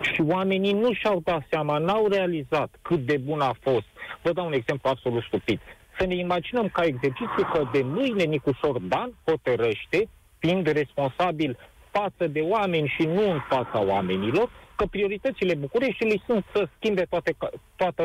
și 0.00 0.20
oamenii 0.20 0.72
nu 0.72 0.92
și-au 0.92 1.20
dat 1.24 1.46
seama, 1.50 1.78
n-au 1.78 2.06
realizat 2.08 2.74
cât 2.82 3.06
de 3.06 3.16
bun 3.16 3.40
a 3.40 3.56
fost. 3.60 3.86
Vă 4.22 4.32
dau 4.32 4.46
un 4.46 4.52
exemplu 4.52 4.88
absolut 4.88 5.22
stupid. 5.22 5.60
Să 5.98 6.06
ne 6.06 6.14
imaginăm 6.14 6.68
ca 6.68 6.84
exercițiu 6.84 7.44
că 7.52 7.68
de 7.72 7.82
mâine 7.82 8.22
Nicușor 8.22 8.78
Dan 8.78 9.12
hotărăște, 9.24 10.08
fiind 10.38 10.66
responsabil 10.66 11.58
față 11.90 12.26
de 12.26 12.40
oameni 12.40 12.92
și 12.96 13.06
nu 13.06 13.30
în 13.30 13.40
fața 13.48 13.84
oamenilor, 13.84 14.50
că 14.76 14.86
prioritățile 14.86 15.54
Bucureștiului 15.54 16.22
sunt 16.26 16.44
să 16.54 16.68
schimbe 16.76 17.02
toate, 17.02 17.34
ca- 17.38 17.50
toată 17.76 18.04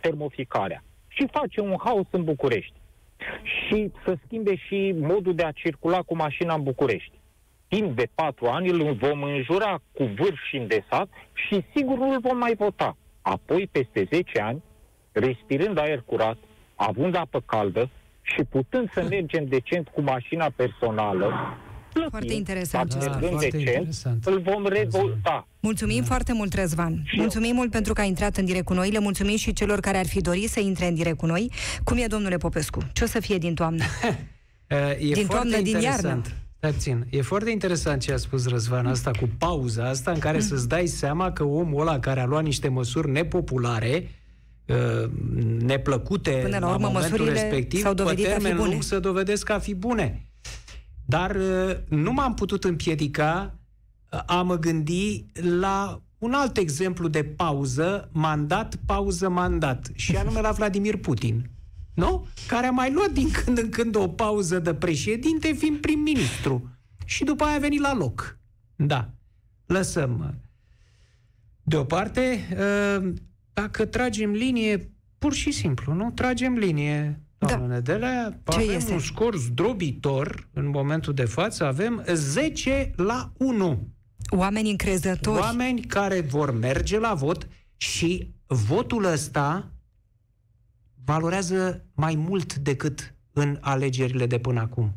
termoficarea. 0.00 0.82
Și 1.08 1.28
face 1.32 1.60
un 1.60 1.76
haos 1.84 2.06
în 2.10 2.24
București. 2.24 2.72
Și 3.42 3.92
să 4.04 4.16
schimbe 4.24 4.56
și 4.56 4.94
modul 5.00 5.34
de 5.34 5.42
a 5.42 5.52
circula 5.52 6.02
cu 6.02 6.16
mașina 6.16 6.54
în 6.54 6.62
București. 6.62 7.12
Timp 7.68 7.96
de 7.96 8.08
patru 8.14 8.46
ani 8.46 8.68
îl 8.68 8.94
vom 8.94 9.22
înjura 9.22 9.80
cu 9.92 10.04
vârf 10.04 10.38
și 10.48 10.56
îndesat 10.56 11.08
și 11.32 11.64
sigur 11.74 11.98
nu 11.98 12.10
îl 12.10 12.20
vom 12.20 12.38
mai 12.38 12.54
vota. 12.54 12.96
Apoi, 13.22 13.68
peste 13.72 14.08
10 14.12 14.40
ani, 14.40 14.62
respirând 15.12 15.78
aer 15.78 16.02
curat, 16.06 16.36
având 16.78 17.14
apă 17.16 17.42
caldă 17.46 17.90
și 18.22 18.42
putând 18.44 18.90
să 18.94 19.06
mergem 19.08 19.46
decent 19.48 19.88
cu 19.88 20.00
mașina 20.02 20.50
personală, 20.56 21.26
plătind, 21.92 22.10
Foarte 22.10 22.32
interesant 22.34 22.94
dar 22.94 23.02
ce 23.02 23.08
mergând 23.08 23.30
foarte 23.30 23.48
decent, 23.50 23.68
interesant. 23.76 24.26
îl 24.26 24.40
vom 24.40 24.66
revota. 24.66 25.48
Mulțumim 25.60 26.02
foarte 26.02 26.32
mult, 26.32 26.54
Răzvan. 26.54 27.02
Și 27.04 27.14
eu. 27.16 27.20
Mulțumim 27.20 27.54
mult 27.54 27.70
pentru 27.70 27.92
că 27.92 28.00
a 28.00 28.04
intrat 28.04 28.36
în 28.36 28.44
direct 28.44 28.64
cu 28.64 28.72
noi. 28.74 28.90
Le 28.90 28.98
mulțumim 28.98 29.36
și 29.36 29.52
celor 29.52 29.80
care 29.80 29.98
ar 29.98 30.06
fi 30.06 30.20
dorit 30.20 30.48
să 30.50 30.60
intre 30.60 30.86
în 30.86 30.94
direct 30.94 31.16
cu 31.16 31.26
noi. 31.26 31.50
Cum 31.84 31.96
e, 31.96 32.06
domnule 32.06 32.36
Popescu? 32.36 32.80
Ce 32.92 33.04
o 33.04 33.06
să 33.06 33.20
fie 33.20 33.38
din 33.38 33.54
toamnă? 33.54 33.84
Uh, 34.70 34.76
E 34.98 35.12
Din 35.12 35.14
foarte 35.14 35.32
toamnă, 35.34 35.56
din 35.56 35.66
interesant. 35.74 36.04
iarnă. 36.04 36.22
Stai 36.56 36.70
puțin. 36.70 37.06
E 37.10 37.22
foarte 37.22 37.50
interesant 37.50 38.00
ce 38.00 38.12
a 38.12 38.16
spus 38.16 38.48
Răzvan 38.48 38.86
asta 38.86 39.10
cu 39.10 39.28
pauza 39.38 39.88
asta 39.88 40.10
în 40.10 40.18
care 40.18 40.40
să-ți 40.40 40.68
dai 40.68 40.86
seama 40.86 41.32
că 41.32 41.44
omul 41.44 41.80
ăla 41.80 41.98
care 41.98 42.20
a 42.20 42.24
luat 42.26 42.42
niște 42.42 42.68
măsuri 42.68 43.10
nepopulare 43.10 43.90
uh, 44.02 44.08
neplăcute 45.58 46.30
Până 46.30 46.58
la 46.58 46.68
urmă, 46.68 46.86
momentul 46.86 47.10
măsurile 47.10 47.40
respectiv, 47.40 47.80
s-au 47.80 47.94
dovedit 47.94 48.24
pe 48.24 48.30
a 48.30 48.34
fi 48.34 48.40
termen 48.40 48.56
bune. 48.56 48.70
lung 48.70 48.82
să 48.82 49.00
dovedesc 49.00 49.50
a 49.50 49.58
fi 49.58 49.74
bune. 49.74 50.26
Dar 51.04 51.34
uh, 51.34 51.76
nu 51.88 52.12
m-am 52.12 52.34
putut 52.34 52.64
împiedica 52.64 53.54
uh, 54.10 54.20
a 54.26 54.42
mă 54.42 54.58
gândi 54.58 55.26
la 55.60 56.02
un 56.18 56.32
alt 56.32 56.56
exemplu 56.56 57.08
de 57.08 57.24
pauză, 57.24 58.08
mandat, 58.12 58.76
pauză, 58.86 59.28
mandat, 59.28 59.90
și 59.94 60.16
anume 60.16 60.40
la 60.40 60.50
Vladimir 60.50 60.96
Putin. 60.96 61.50
Nu? 61.94 62.26
Care 62.46 62.66
a 62.66 62.70
mai 62.70 62.92
luat 62.92 63.10
din 63.10 63.30
când 63.30 63.58
în 63.58 63.68
când 63.68 63.96
o 63.96 64.08
pauză 64.08 64.58
de 64.58 64.74
președinte, 64.74 65.52
fiind 65.52 65.76
prim-ministru. 65.76 66.70
Și 67.04 67.24
după 67.24 67.44
aia 67.44 67.56
a 67.56 67.58
venit 67.58 67.80
la 67.80 67.94
loc. 67.94 68.38
Da. 68.76 69.10
Lăsăm. 69.66 70.24
uh, 70.28 70.34
Deoparte, 71.62 72.48
uh, 72.98 73.12
dacă 73.60 73.84
tragem 73.84 74.30
linie, 74.30 74.90
pur 75.18 75.32
și 75.32 75.50
simplu, 75.50 75.92
nu? 75.92 76.10
Tragem 76.10 76.54
linie, 76.54 77.20
doamnă 77.38 77.66
Da. 77.66 77.74
Nedelea, 77.74 78.40
Ce 78.50 78.58
avem 78.58 78.74
este? 78.74 78.92
un 78.92 78.98
scor 78.98 79.36
zdrobitor 79.36 80.48
în 80.52 80.68
momentul 80.68 81.14
de 81.14 81.24
față, 81.24 81.64
avem 81.64 82.04
10 82.12 82.92
la 82.96 83.32
1. 83.36 83.88
Oameni 84.30 84.70
încrezători. 84.70 85.40
Oameni 85.40 85.80
care 85.80 86.20
vor 86.20 86.50
merge 86.52 86.98
la 86.98 87.14
vot 87.14 87.48
și 87.76 88.34
votul 88.46 89.04
ăsta 89.04 89.72
valorează 91.04 91.84
mai 91.94 92.14
mult 92.14 92.54
decât 92.54 93.14
în 93.32 93.58
alegerile 93.60 94.26
de 94.26 94.38
până 94.38 94.60
acum. 94.60 94.92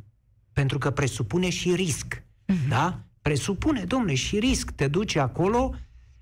Pentru 0.54 0.78
că 0.78 0.90
presupune 0.92 1.50
și 1.50 1.76
risc. 1.76 2.24
Da? 2.70 3.00
Presupune, 3.22 3.84
domne, 3.84 4.14
și 4.14 4.40
risc. 4.40 4.72
Te 4.72 4.88
duci 4.88 5.16
acolo, 5.16 5.76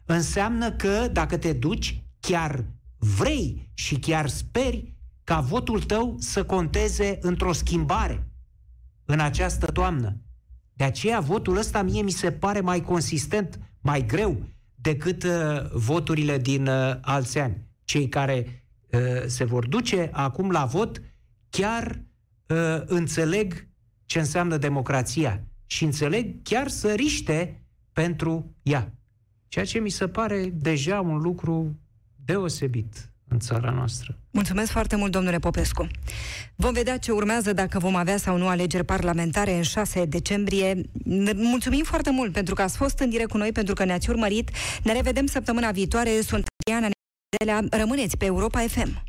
înseamnă 0.05 0.71
că 0.71 1.09
dacă 1.11 1.37
te 1.37 1.53
duci, 1.53 2.03
chiar 2.19 2.65
vrei 2.97 3.69
și 3.73 3.99
chiar 3.99 4.27
speri 4.27 4.93
ca 5.23 5.39
votul 5.39 5.81
tău 5.81 6.15
să 6.19 6.43
conteze 6.45 7.17
într-o 7.21 7.53
schimbare 7.53 8.27
în 9.05 9.19
această 9.19 9.65
toamnă. 9.65 10.21
De 10.73 10.83
aceea 10.83 11.19
votul 11.19 11.57
ăsta 11.57 11.81
mie 11.81 12.01
mi 12.01 12.11
se 12.11 12.31
pare 12.31 12.59
mai 12.59 12.81
consistent, 12.81 13.59
mai 13.81 14.05
greu 14.05 14.43
decât 14.75 15.23
uh, 15.23 15.71
voturile 15.73 16.37
din 16.37 16.67
uh, 16.67 16.95
alți 17.01 17.39
ani. 17.39 17.67
Cei 17.83 18.09
care 18.09 18.65
uh, 18.91 18.99
se 19.25 19.43
vor 19.43 19.67
duce 19.67 20.09
acum 20.13 20.51
la 20.51 20.65
vot 20.65 21.01
chiar 21.49 22.03
uh, 22.47 22.81
înțeleg 22.85 23.67
ce 24.05 24.19
înseamnă 24.19 24.57
democrația 24.57 25.43
și 25.65 25.83
înțeleg 25.83 26.41
chiar 26.43 26.67
să 26.67 26.93
riște 26.93 27.63
pentru 27.93 28.55
ea. 28.63 28.93
Ceea 29.47 29.65
ce 29.65 29.79
mi 29.79 29.89
se 29.89 30.07
pare 30.07 30.45
deja 30.45 31.01
un 31.01 31.17
lucru 31.17 31.79
deosebit 32.33 33.09
în 33.27 33.39
țara 33.39 33.69
noastră. 33.69 34.17
Mulțumesc 34.31 34.71
foarte 34.71 34.95
mult, 34.95 35.11
domnule 35.11 35.39
Popescu. 35.39 35.87
Vom 36.55 36.73
vedea 36.73 36.97
ce 36.97 37.11
urmează 37.11 37.53
dacă 37.53 37.79
vom 37.79 37.95
avea 37.95 38.17
sau 38.17 38.37
nu 38.37 38.47
alegeri 38.47 38.83
parlamentare 38.85 39.53
în 39.55 39.61
6 39.61 40.05
decembrie. 40.05 40.81
Ne- 41.03 41.31
Mulțumim 41.35 41.83
foarte 41.83 42.11
mult 42.11 42.31
pentru 42.33 42.53
că 42.53 42.61
ați 42.61 42.77
fost 42.77 42.99
în 42.99 43.09
direct 43.09 43.29
cu 43.29 43.37
noi, 43.37 43.51
pentru 43.51 43.73
că 43.73 43.83
ne-ați 43.85 44.09
urmărit. 44.09 44.49
Ne 44.83 44.93
revedem 44.93 45.25
săptămâna 45.25 45.71
viitoare. 45.71 46.21
Sunt 46.21 46.45
Diana 46.65 46.87
Nedelea. 47.39 47.67
Rămâneți 47.79 48.17
pe 48.17 48.25
Europa 48.25 48.59
FM. 48.59 49.03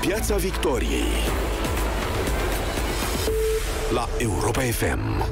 Piața 0.00 0.36
Victoriei 0.36 1.12
la 3.92 4.08
Europa 4.18 4.60
FM. 4.60 5.24